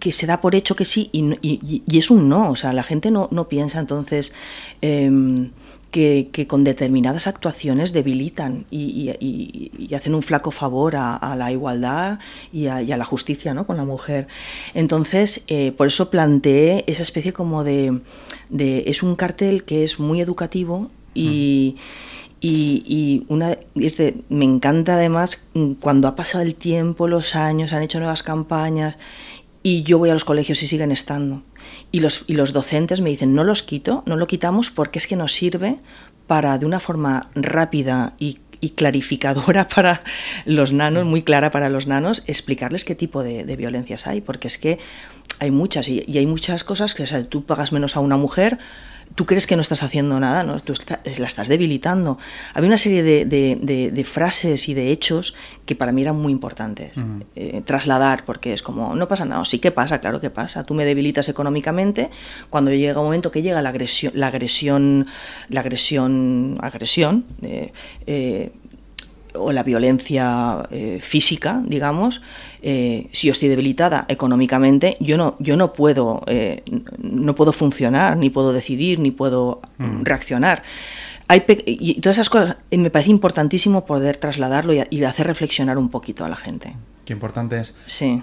que 0.00 0.10
se 0.10 0.26
da 0.26 0.40
por 0.40 0.56
hecho 0.56 0.74
que 0.74 0.84
sí 0.84 1.08
y, 1.12 1.22
y, 1.40 1.96
es 1.96 2.10
un 2.10 2.28
no, 2.28 2.50
o 2.50 2.56
sea, 2.56 2.72
la 2.72 2.82
gente 2.82 3.12
no, 3.12 3.28
no 3.30 3.48
piensa 3.48 3.78
entonces 3.78 4.34
em, 4.80 5.52
que, 5.94 6.46
con 6.48 6.64
determinadas 6.64 7.28
actuaciones 7.28 7.92
debilitan 7.92 8.66
y, 8.68 9.10
hacen 9.94 10.16
un 10.16 10.22
flaco 10.22 10.50
favor 10.50 10.96
a, 10.96 11.36
la 11.38 11.52
igualdad 11.52 12.18
y 12.52 12.66
a, 12.66 12.96
la 12.96 13.04
justicia 13.04 13.54
¿no? 13.54 13.64
con 13.64 13.76
la 13.76 13.84
mujer. 13.84 14.26
Entonces, 14.74 15.44
eh, 15.46 15.70
por 15.70 15.86
eso 15.86 16.10
planteé 16.10 16.82
esa 16.88 17.04
especie 17.04 17.32
como 17.32 17.62
de, 17.62 18.00
Es 18.86 19.04
un 19.04 19.14
cartel 19.14 19.62
que 19.62 19.84
es 19.84 20.00
muy 20.00 20.20
educativo 20.20 20.90
y... 21.14 21.76
Y, 22.46 23.24
una, 23.28 23.56
me 24.28 24.44
encanta 24.44 24.96
además 24.96 25.48
cuando 25.80 26.08
ha 26.08 26.14
pasado 26.14 26.44
el 26.44 26.54
tiempo, 26.54 27.08
los 27.08 27.36
años, 27.36 27.72
han 27.72 27.82
hecho 27.82 28.00
nuevas 28.00 28.22
campañas 28.22 28.98
y 29.62 29.82
yo 29.82 29.96
voy 29.96 30.10
a 30.10 30.12
los 30.12 30.26
colegios 30.26 30.62
y 30.62 30.66
siguen 30.66 30.92
estando. 30.92 31.42
Y 31.94 32.00
los, 32.00 32.24
y 32.26 32.34
los 32.34 32.52
docentes 32.52 33.00
me 33.00 33.10
dicen, 33.10 33.36
no 33.36 33.44
los 33.44 33.62
quito, 33.62 34.02
no 34.04 34.16
lo 34.16 34.26
quitamos 34.26 34.68
porque 34.68 34.98
es 34.98 35.06
que 35.06 35.14
nos 35.14 35.32
sirve 35.32 35.78
para, 36.26 36.58
de 36.58 36.66
una 36.66 36.80
forma 36.80 37.30
rápida 37.36 38.14
y, 38.18 38.40
clarificadora 38.74 39.68
para 39.76 40.02
los 40.44 40.72
nanos, 40.72 41.04
muy 41.04 41.22
clara 41.22 41.52
para 41.52 41.68
los 41.68 41.86
nanos, 41.86 42.24
explicarles 42.26 42.84
qué 42.84 42.96
tipo 42.96 43.22
de, 43.22 43.44
violencias 43.54 44.08
hay, 44.08 44.22
porque 44.22 44.48
es 44.48 44.58
que 44.58 44.80
hay 45.38 45.52
muchas 45.52 45.86
y, 45.86 46.04
hay 46.18 46.26
muchas 46.26 46.64
cosas 46.64 46.96
que 46.96 47.04
o 47.04 47.24
tú 47.26 47.44
pagas 47.44 47.70
menos 47.70 47.94
a 47.94 48.00
una 48.00 48.16
mujer, 48.16 48.58
tú 49.14 49.26
crees 49.26 49.46
que 49.46 49.56
no 49.56 49.62
estás 49.62 49.82
haciendo 49.82 50.18
nada, 50.18 50.42
¿no? 50.42 50.58
tú 50.60 50.74
la 51.18 51.26
estás 51.26 51.48
debilitando. 51.48 52.18
Había 52.52 52.68
una 52.68 52.78
serie 52.78 53.02
de, 53.02 54.04
frases 54.04 54.68
y 54.68 54.74
de 54.74 54.90
hechos 54.90 55.34
que 55.66 55.74
para 55.74 55.92
mí 55.92 56.02
eran 56.02 56.16
muy 56.16 56.32
importantes. 56.32 56.96
Eh, 57.36 57.62
trasladar, 57.64 58.24
porque 58.24 58.52
es 58.52 58.62
como, 58.62 58.94
no 58.94 59.08
pasa 59.08 59.24
nada, 59.24 59.44
sí 59.44 59.58
que 59.58 59.70
pasa, 59.70 60.00
claro 60.00 60.20
que 60.20 60.30
pasa. 60.30 60.64
Tú 60.64 60.74
me 60.74 60.84
debilitas 60.84 61.28
económicamente, 61.28 62.10
cuando 62.50 62.72
llega 62.72 63.00
un 63.00 63.06
momento 63.06 63.30
que 63.30 63.42
llega 63.42 63.62
la 63.62 63.68
agresión, 63.68 64.12
la 64.16 64.28
agresión, 64.28 65.06
la 65.48 65.60
agresión, 65.60 66.58
agresión, 66.60 67.24
eh, 67.42 67.72
eh, 68.06 68.52
o 69.34 69.52
la 69.52 69.62
violencia 69.62 70.66
eh, 70.70 70.98
física, 71.02 71.62
digamos, 71.66 72.22
eh, 72.62 73.08
si 73.12 73.26
yo 73.26 73.32
estoy 73.32 73.48
debilitada 73.48 74.06
económicamente, 74.08 74.96
yo 75.00 75.16
no, 75.16 75.36
yo 75.38 75.56
no 75.56 75.72
puedo, 75.72 76.22
eh, 76.26 76.62
no 76.98 77.34
puedo 77.34 77.52
funcionar, 77.52 78.16
ni 78.16 78.30
puedo 78.30 78.52
decidir, 78.52 78.98
ni 78.98 79.10
puedo 79.10 79.60
mm. 79.78 80.02
reaccionar. 80.02 80.62
Hay 81.26 81.42
y 81.66 82.00
todas 82.00 82.16
esas 82.18 82.28
cosas 82.28 82.56
me 82.70 82.90
parece 82.90 83.10
importantísimo 83.10 83.86
poder 83.86 84.18
trasladarlo 84.18 84.74
y 84.74 85.04
hacer 85.04 85.26
reflexionar 85.26 85.78
un 85.78 85.88
poquito 85.88 86.24
a 86.24 86.28
la 86.28 86.36
gente. 86.36 86.74
Qué 87.04 87.12
importante 87.12 87.60
es 87.60 87.74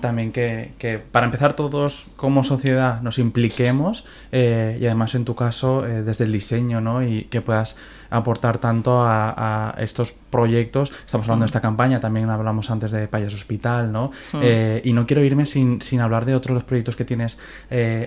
también 0.02 0.32
que, 0.32 1.02
para 1.12 1.26
empezar 1.26 1.56
todos 1.56 2.08
como 2.15 2.44
sociedad 2.44 3.02
nos 3.02 3.20
impliquemos 3.20 4.06
eh, 4.32 4.78
y 4.82 4.86
además 4.86 5.13
en 5.13 5.26
tu 5.26 5.36
caso 5.36 5.86
eh, 5.86 6.02
desde 6.02 6.26
el 6.26 6.32
diseño 6.32 6.82
¿no? 6.82 7.04
y 7.04 7.26
que 7.26 7.41
puedas 7.41 7.76
aportar 8.10 8.58
tanto 8.58 9.02
a, 9.02 9.76
estos 9.78 10.13
proyectos. 10.30 10.91
Estamos 11.06 11.26
hablando 11.26 11.44
de 11.44 11.48
esta 11.48 11.62
campaña, 11.62 12.00
también 12.00 12.30
hablamos 12.30 12.70
antes 12.72 12.91
de 12.91 13.08
Payas 13.08 13.34
Hospital 13.34 13.91
¿no? 13.91 14.12
Eh, 14.41 14.82
y 14.84 14.94
no 14.94 15.06
quiero 15.06 15.24
irme 15.24 15.46
sin, 15.46 15.82
sin 15.82 16.02
hablar 16.02 16.26
de 16.26 16.36
otros 16.36 16.56
los 16.56 16.63
proyectos 16.63 16.96
que 16.96 17.06
tienes 17.06 17.38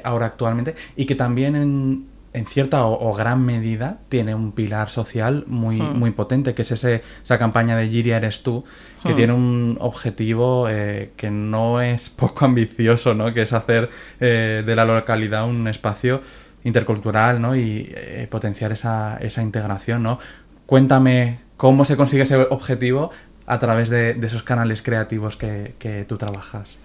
ahora 0.02 0.26
actualmente 0.26 0.74
y 0.96 1.06
que 1.06 1.14
también 1.14 1.56
en, 1.56 2.06
en 2.34 2.46
cierta 2.46 2.84
o, 2.84 3.14
gran 3.14 3.44
medida 3.46 3.98
tiene 4.08 4.34
un 4.34 4.52
pilar 4.52 4.90
social 4.90 5.44
muy, 5.46 5.80
hmm. 5.80 5.98
muy 5.98 6.10
potente, 6.10 6.52
que 6.52 6.62
es 6.62 6.72
ese, 6.72 7.02
esa 7.22 7.38
campaña 7.38 7.76
de 7.76 7.88
Giria 7.88 8.16
eres 8.16 8.42
tú, 8.42 8.64
que 9.04 9.12
hmm. 9.12 9.16
tiene 9.16 9.32
un 9.32 9.76
objetivo 9.80 10.68
eh, 10.68 11.10
que 11.16 11.30
no 11.30 11.80
es 11.80 12.10
poco 12.24 12.44
ambicioso, 12.44 13.14
¿no? 13.14 13.32
que 13.32 13.42
es 13.42 13.52
hacer 13.52 13.90
eh, 14.20 14.62
de 14.64 14.76
la 14.76 14.84
localidad 14.84 15.46
un 15.46 15.68
espacio 15.68 16.22
intercultural 16.64 17.40
¿no? 17.40 17.54
y 17.54 17.92
eh, 17.94 18.26
potenciar 18.30 18.72
esa, 18.72 19.18
esa 19.20 19.42
integración. 19.42 20.02
¿no? 20.02 20.18
Cuéntame 20.66 21.40
cómo 21.56 21.84
se 21.84 21.96
consigue 21.96 22.22
ese 22.22 22.36
objetivo 22.36 23.10
a 23.46 23.58
través 23.58 23.90
de, 23.90 24.18
esos 24.22 24.42
canales 24.42 24.80
creativos 24.80 25.36
que, 25.36 25.74
que 25.78 26.04
tú 26.04 26.16
trabajas. 26.16 26.78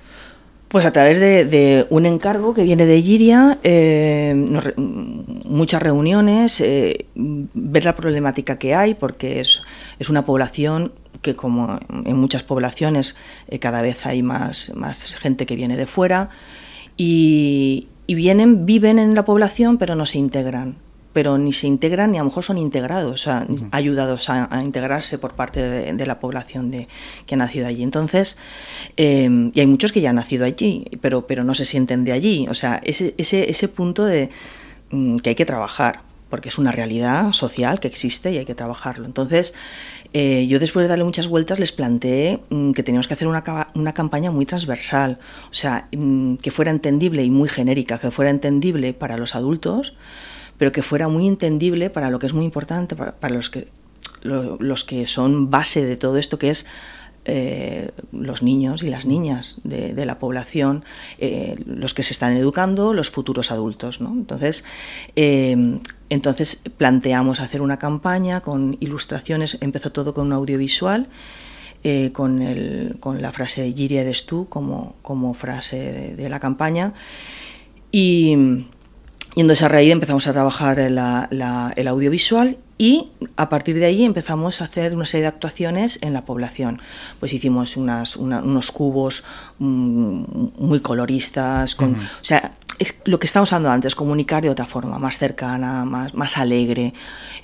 Pues 0.69 0.85
a 0.85 0.91
través 0.91 1.19
de, 1.19 1.87
un 1.89 2.05
encargo 2.05 2.53
que 2.53 2.61
viene 2.61 2.85
de 2.85 3.01
Giria, 3.01 3.57
eh, 3.63 4.35
muchas 4.77 5.81
reuniones, 5.81 6.61
eh, 6.61 7.07
ver 7.15 7.85
la 7.85 7.95
problemática 7.95 8.59
que 8.59 8.75
hay, 8.75 8.93
porque 8.93 9.39
es, 9.39 9.63
es, 9.99 10.09
una 10.09 10.25
población 10.25 10.93
que 11.21 11.35
como 11.35 11.79
en 11.91 12.15
muchas 12.17 12.43
poblaciones 12.43 13.15
eh, 13.47 13.59
cada 13.59 13.81
vez 13.81 14.05
hay 14.05 14.23
más, 14.23 14.71
más 14.75 15.15
gente 15.15 15.45
que 15.45 15.55
viene 15.55 15.77
de 15.77 15.85
fuera 15.85 16.29
y, 16.97 17.87
y 18.07 18.15
vienen, 18.15 18.65
viven 18.65 18.99
en 18.99 19.13
la 19.15 19.25
población 19.25 19.77
pero 19.77 19.95
no 19.95 20.05
se 20.05 20.17
integran 20.17 20.77
pero 21.13 21.37
ni 21.37 21.53
se 21.53 21.67
integran 21.67 22.11
ni 22.11 22.17
a 22.17 22.21
lo 22.21 22.25
mejor 22.25 22.43
son 22.43 22.57
integrados, 22.57 23.11
o 23.11 23.17
sea, 23.17 23.47
ayudados 23.71 24.29
a, 24.29 24.47
integrarse 24.63 25.17
por 25.17 25.33
parte 25.33 25.61
de, 25.61 26.05
la 26.05 26.19
población 26.19 26.69
de, 26.71 26.87
que 27.25 27.35
ha 27.35 27.37
nacido 27.37 27.67
allí. 27.67 27.83
Entonces, 27.83 28.37
em, 28.95 29.51
y 29.53 29.59
hay 29.59 29.67
muchos 29.67 29.91
que 29.91 30.01
ya 30.01 30.11
han 30.11 30.17
nacido 30.17 30.45
allí, 30.45 30.85
pero, 31.01 31.25
pero 31.25 31.43
no 31.43 31.55
se 31.55 31.65
sienten 31.65 32.03
de 32.03 32.11
allí. 32.11 32.47
O 32.49 32.55
sea, 32.55 32.79
ese, 32.83 33.15
ese, 33.17 33.49
ese 33.49 33.67
punto 33.67 34.05
de 34.05 34.29
mm, 34.91 35.17
que 35.17 35.31
hay 35.31 35.35
que 35.35 35.45
trabajar, 35.45 36.03
porque 36.29 36.49
es 36.49 36.57
una 36.57 36.71
realidad 36.71 37.31
social 37.31 37.79
que 37.79 37.87
existe 37.87 38.31
y 38.31 38.37
hay 38.37 38.45
que 38.45 38.55
trabajarlo. 38.55 39.05
Entonces, 39.05 39.53
eh, 40.13 40.47
yo 40.47 40.59
después 40.59 40.83
de 40.83 40.87
darle 40.87 41.03
muchas 41.03 41.27
vueltas 41.27 41.59
les 41.59 41.71
planteé 41.71 42.39
mm, 42.49 42.71
que 42.71 42.83
teníamos 42.83 43.07
que 43.07 43.13
hacer 43.13 43.27
una, 43.27 43.43
una, 43.75 43.93
campaña 43.93 44.31
muy 44.31 44.45
transversal, 44.45 45.19
o 45.49 45.53
sea, 45.53 45.87
mm, 45.95 46.35
que 46.35 46.51
fuera 46.51 46.71
entendible 46.71 47.23
y 47.23 47.29
muy 47.29 47.49
genérica, 47.49 47.99
que 47.99 48.11
fuera 48.11 48.31
entendible 48.31 48.93
para 48.93 49.17
los 49.17 49.35
adultos, 49.35 49.95
pero 50.57 50.71
que 50.71 50.81
fuera 50.81 51.07
muy 51.07 51.27
entendible 51.27 51.89
para 51.89 52.09
lo 52.09 52.19
que 52.19 52.27
es 52.27 52.33
muy 52.33 52.45
importante, 52.45 52.95
para, 52.95 53.33
los, 53.33 53.49
que, 53.49 53.67
los 54.23 54.83
que 54.83 55.07
son 55.07 55.49
base 55.49 55.85
de 55.85 55.95
todo 55.95 56.17
esto, 56.17 56.37
que 56.37 56.49
es 56.49 56.67
eh, 57.29 57.91
los 58.11 58.41
niños 58.41 58.81
y 58.83 58.89
las 58.89 59.05
niñas 59.05 59.57
de, 59.63 60.05
la 60.05 60.17
población, 60.17 60.83
eh, 61.19 61.55
los 61.65 61.93
que 61.93 62.03
se 62.03 62.13
están 62.13 62.35
educando, 62.35 62.93
los 62.93 63.11
futuros 63.11 63.51
adultos. 63.51 64.01
¿no? 64.01 64.09
Entonces, 64.09 64.65
eh, 65.15 65.79
entonces 66.09 66.61
planteamos 66.77 67.39
hacer 67.39 67.61
una 67.61 67.77
campaña 67.77 68.41
con 68.41 68.77
ilustraciones, 68.79 69.57
empezó 69.61 69.91
todo 69.91 70.13
con 70.13 70.27
un 70.27 70.33
audiovisual. 70.33 71.07
con, 72.13 73.21
la 73.21 73.31
frase 73.31 73.71
Giri 73.73 73.97
eres 73.97 74.25
tú 74.25 74.47
como, 74.49 74.95
como 75.01 75.33
frase 75.33 76.15
de 76.17 76.29
la 76.29 76.39
campaña 76.39 76.93
y, 77.91 78.35
y 79.35 79.41
entonces 79.41 79.63
a 79.63 79.67
raíz 79.69 79.91
empezamos 79.91 80.27
a 80.27 80.33
trabajar 80.33 80.79
el 80.79 81.87
audiovisual 81.87 82.57
y 82.81 83.11
a 83.35 83.49
partir 83.49 83.77
de 83.77 83.85
ahí 83.85 84.05
empezamos 84.05 84.61
a 84.61 84.63
hacer 84.63 84.95
una 84.95 85.05
serie 85.05 85.23
de 85.23 85.27
actuaciones 85.27 85.99
en 86.01 86.13
la 86.13 86.23
población. 86.23 86.81
Pues 87.19 87.33
hicimos 87.33 87.75
unas, 87.75 88.15
unos 88.15 88.71
cubos 88.71 89.25
mm, 89.59 90.23
muy 90.57 90.79
coloristas, 90.79 91.75
con, 91.75 91.95
o 91.95 92.23
sea, 92.23 92.53
lo 93.03 93.19
que 93.19 93.27
estábamos 93.27 93.51
hablando 93.51 93.71
antes, 93.71 93.95
comunicar 93.95 94.41
de 94.41 94.49
otra 94.49 94.65
forma, 94.65 94.97
más 94.97 95.17
cercana, 95.17 95.83
más, 95.83 96.13
más 96.13 96.37
alegre. 96.37 96.93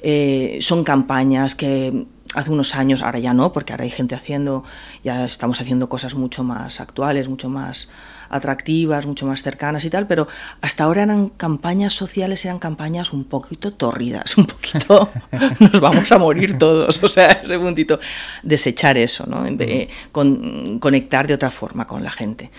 Eh, 0.01 0.57
son 0.61 0.85
campañas 0.85 1.53
que 1.53 2.05
hace 2.35 2.51
unos 2.51 2.75
años, 2.75 3.01
ahora 3.01 3.19
ya 3.19 3.33
no, 3.33 3.51
porque 3.51 3.73
ahora 3.73 3.83
hay 3.83 3.91
gente 3.91 4.15
haciendo, 4.15 4.63
ya 5.03 5.25
estamos 5.25 5.59
haciendo 5.61 5.89
cosas 5.89 6.15
mucho 6.15 6.43
más 6.43 6.79
actuales, 6.79 7.27
mucho 7.27 7.49
más 7.49 7.89
atractivas, 8.29 9.05
mucho 9.05 9.25
más 9.25 9.43
cercanas 9.43 9.85
y 9.85 9.89
tal, 9.89 10.07
pero 10.07 10.27
hasta 10.61 10.83
ahora 10.83 11.03
eran 11.03 11.29
campañas 11.29 11.93
sociales, 11.93 12.43
eran 12.45 12.59
campañas 12.59 13.13
un 13.13 13.23
poquito 13.23 13.73
torridas, 13.73 14.37
un 14.37 14.45
poquito 14.45 15.09
nos 15.59 15.79
vamos 15.79 16.11
a 16.11 16.17
morir 16.17 16.57
todos, 16.57 17.01
o 17.01 17.07
sea, 17.07 17.27
ese 17.43 17.57
puntito, 17.57 17.99
desechar 18.43 18.97
eso, 18.97 19.25
¿no? 19.27 19.45
con, 20.11 20.79
conectar 20.79 21.27
de 21.27 21.33
otra 21.33 21.51
forma 21.51 21.85
con 21.87 22.03
la 22.03 22.11
gente. 22.11 22.51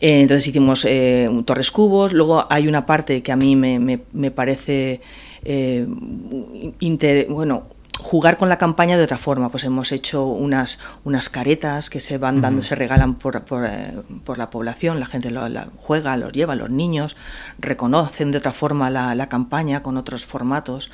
Eh, 0.00 0.20
entonces 0.20 0.46
hicimos 0.46 0.84
eh, 0.84 1.28
Torres 1.44 1.70
Cubos, 1.70 2.12
luego 2.12 2.46
hay 2.50 2.68
una 2.68 2.86
parte 2.86 3.22
que 3.22 3.32
a 3.32 3.36
mí 3.36 3.56
me, 3.56 3.78
me, 3.78 4.30
parece... 4.30 5.00
Eh, 5.46 5.86
bueno, 7.28 7.64
jugar 7.98 8.38
con 8.38 8.48
la 8.48 8.58
campaña 8.58 8.96
de 8.96 9.04
otra 9.04 9.18
forma. 9.18 9.50
Pues 9.50 9.64
hemos 9.64 9.92
hecho 9.92 10.24
unas, 10.26 10.78
unas 11.04 11.30
caretas 11.30 11.90
que 11.90 12.00
se 12.00 12.18
van 12.18 12.40
dando, 12.40 12.64
se 12.64 12.74
regalan 12.74 13.14
por, 13.14 13.44
por, 13.44 13.64
eh, 13.64 13.92
por, 14.24 14.38
la 14.38 14.50
población, 14.50 15.00
la 15.00 15.06
gente 15.06 15.30
lo, 15.30 15.48
la 15.48 15.68
juega, 15.76 16.16
los 16.16 16.32
lleva, 16.32 16.54
los 16.54 16.70
niños 16.70 17.16
reconocen 17.58 18.30
de 18.30 18.38
otra 18.38 18.52
forma 18.52 18.90
la, 18.90 19.14
la 19.14 19.28
campaña 19.28 19.82
con 19.82 19.96
otros 19.96 20.24
formatos. 20.26 20.90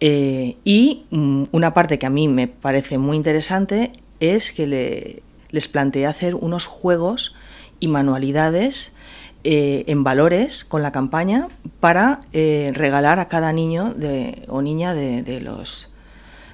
Eh, 0.00 0.56
y 0.64 1.04
mm, 1.10 1.44
una 1.52 1.74
parte 1.74 1.98
que 1.98 2.06
a 2.06 2.10
mí 2.10 2.28
me 2.28 2.48
parece 2.48 2.98
muy 2.98 3.16
interesante 3.16 3.92
es 4.20 4.52
que 4.52 4.66
le, 4.66 5.22
les 5.50 5.68
planteé 5.68 6.06
hacer 6.06 6.34
unos 6.34 6.66
juegos 6.66 7.34
y 7.80 7.88
manualidades 7.88 8.94
eh, 9.42 9.84
en 9.86 10.04
valores 10.04 10.66
con 10.66 10.82
la 10.82 10.92
campaña 10.92 11.48
para 11.80 12.20
regalar 12.32 13.18
a 13.20 13.28
cada 13.28 13.54
niño 13.54 13.94
de, 13.94 14.44
o 14.48 14.60
niña 14.60 14.92
de, 14.92 15.22
de 15.22 15.40
los 15.40 15.89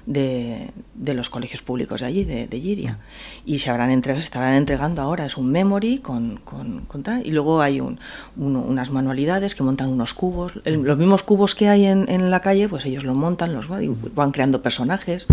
de, 0.06 0.70
los 1.14 1.28
colegios 1.30 1.62
públicos 1.62 2.00
de 2.00 2.06
allí, 2.06 2.24
de, 2.24 2.46
de 2.46 2.60
Giria. 2.60 2.98
Y 3.44 3.58
se 3.58 3.70
habrán 3.70 3.90
entregado, 3.90 4.20
estarán 4.20 4.54
entregando 4.54 5.02
ahora, 5.02 5.26
es 5.26 5.36
un 5.36 5.50
memory 5.50 5.98
con, 5.98 6.40
con, 6.44 7.02
tal, 7.02 7.26
y 7.26 7.30
luego 7.32 7.60
hay 7.60 7.80
un, 7.80 7.98
unas 8.36 8.90
manualidades 8.90 9.54
que 9.54 9.62
montan 9.62 9.88
unos 9.88 10.14
cubos, 10.14 10.60
los 10.64 10.96
mismos 10.96 11.22
cubos 11.22 11.54
que 11.54 11.68
hay 11.68 11.86
en, 11.86 12.30
la 12.30 12.40
calle, 12.40 12.68
pues 12.68 12.84
ellos 12.86 13.04
los 13.04 13.16
montan, 13.16 13.52
los 13.52 13.66
van 13.68 14.32
creando 14.32 14.62
personajes, 14.62 15.26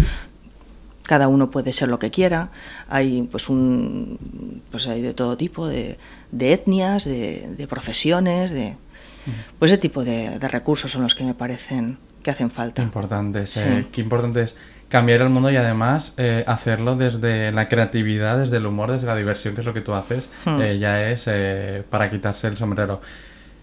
cada 1.04 1.28
uno 1.28 1.52
puede 1.52 1.74
ser 1.74 1.90
lo 1.90 2.00
que 2.00 2.12
quiera, 2.12 2.50
hay 2.88 3.24
pues 3.24 3.50
un 3.50 4.62
pues 4.72 4.88
hay 4.88 5.02
de 5.02 5.14
todo 5.14 5.38
tipo, 5.38 5.68
de, 5.68 5.98
de 6.32 6.54
etnias, 6.54 7.06
de, 7.06 7.54
de, 7.58 7.68
profesiones, 7.68 8.52
de 8.52 8.76
pues 9.60 9.72
ese 9.72 9.80
tipo 9.80 10.04
de, 10.04 10.40
de, 10.40 10.48
recursos 10.48 10.92
son 10.92 11.04
los 11.04 11.16
que 11.16 11.24
me 11.24 11.34
parecen 11.34 11.98
que 12.24 12.32
hacen 12.32 12.50
falta. 12.50 12.82
Importante, 12.82 13.46
sí. 13.46 13.88
qué 13.92 14.02
importante 14.02 14.42
es 14.42 14.58
cambiar 14.94 15.22
el 15.22 15.30
mundo 15.30 15.50
y 15.50 15.56
además 15.56 16.14
eh, 16.18 16.44
hacerlo 16.48 16.96
desde 16.96 17.52
la 17.52 17.68
creatividad, 17.68 18.38
desde 18.38 18.58
el 18.58 18.66
humor, 18.66 18.92
desde 18.92 19.08
la 19.08 19.16
diversión, 19.16 19.56
que 19.56 19.62
es 19.62 19.66
lo 19.66 19.74
que 19.74 19.82
tú 19.82 19.94
haces, 19.94 20.32
hmm. 20.46 20.62
eh, 20.62 20.78
ya 20.78 21.10
es 21.10 21.26
eh, 21.28 21.84
para 21.90 22.10
quitarse 22.10 22.48
el 22.48 22.58
sombrero. 22.58 23.02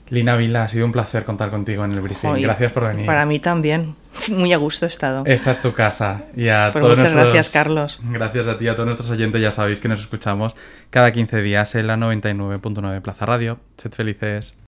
Lina 0.09 0.37
Vila, 0.37 0.65
ha 0.65 0.69
sido 0.69 0.85
un 0.87 0.91
placer 0.91 1.25
contar 1.25 1.51
contigo 1.51 1.85
en 1.85 1.93
el 1.93 2.01
briefing. 2.01 2.43
gracias 2.43 2.73
por 2.73 2.89
venir. 2.89 3.07
Para 3.07 3.27
mí 3.27 3.39
también. 3.39 3.95
Muy 4.29 4.53
a 4.53 4.57
gusto 4.57 4.87
he 4.87 4.89
estado. 4.89 5.23
Esta 5.25 5.53
es 5.53 5.61
tu 5.61 5.73
casa. 5.73 6.25
Y 6.37 6.49
a 6.49 6.71
pues 6.73 6.85
muchas 6.85 7.13
gracias, 7.13 7.49
Carlos. 7.51 8.01
Gracias 8.03 8.49
a 8.49 8.59
ti, 8.59 8.67
a 8.67 8.75
todos 8.75 8.87
nuestros 8.87 9.09
oyentes. 9.11 9.41
Ya 9.41 9.53
sabéis 9.53 9.81
que 9.81 9.87
nos 9.87 10.01
escuchamos 10.01 10.57
cada 10.91 11.13
15 11.13 11.43
días 11.43 11.77
en 11.77 11.87
la 11.87 11.97
99.9 11.97 13.01
Plaza 13.03 13.25
Radio. 13.25 13.61
Sed 13.77 13.93
felices. 13.93 14.57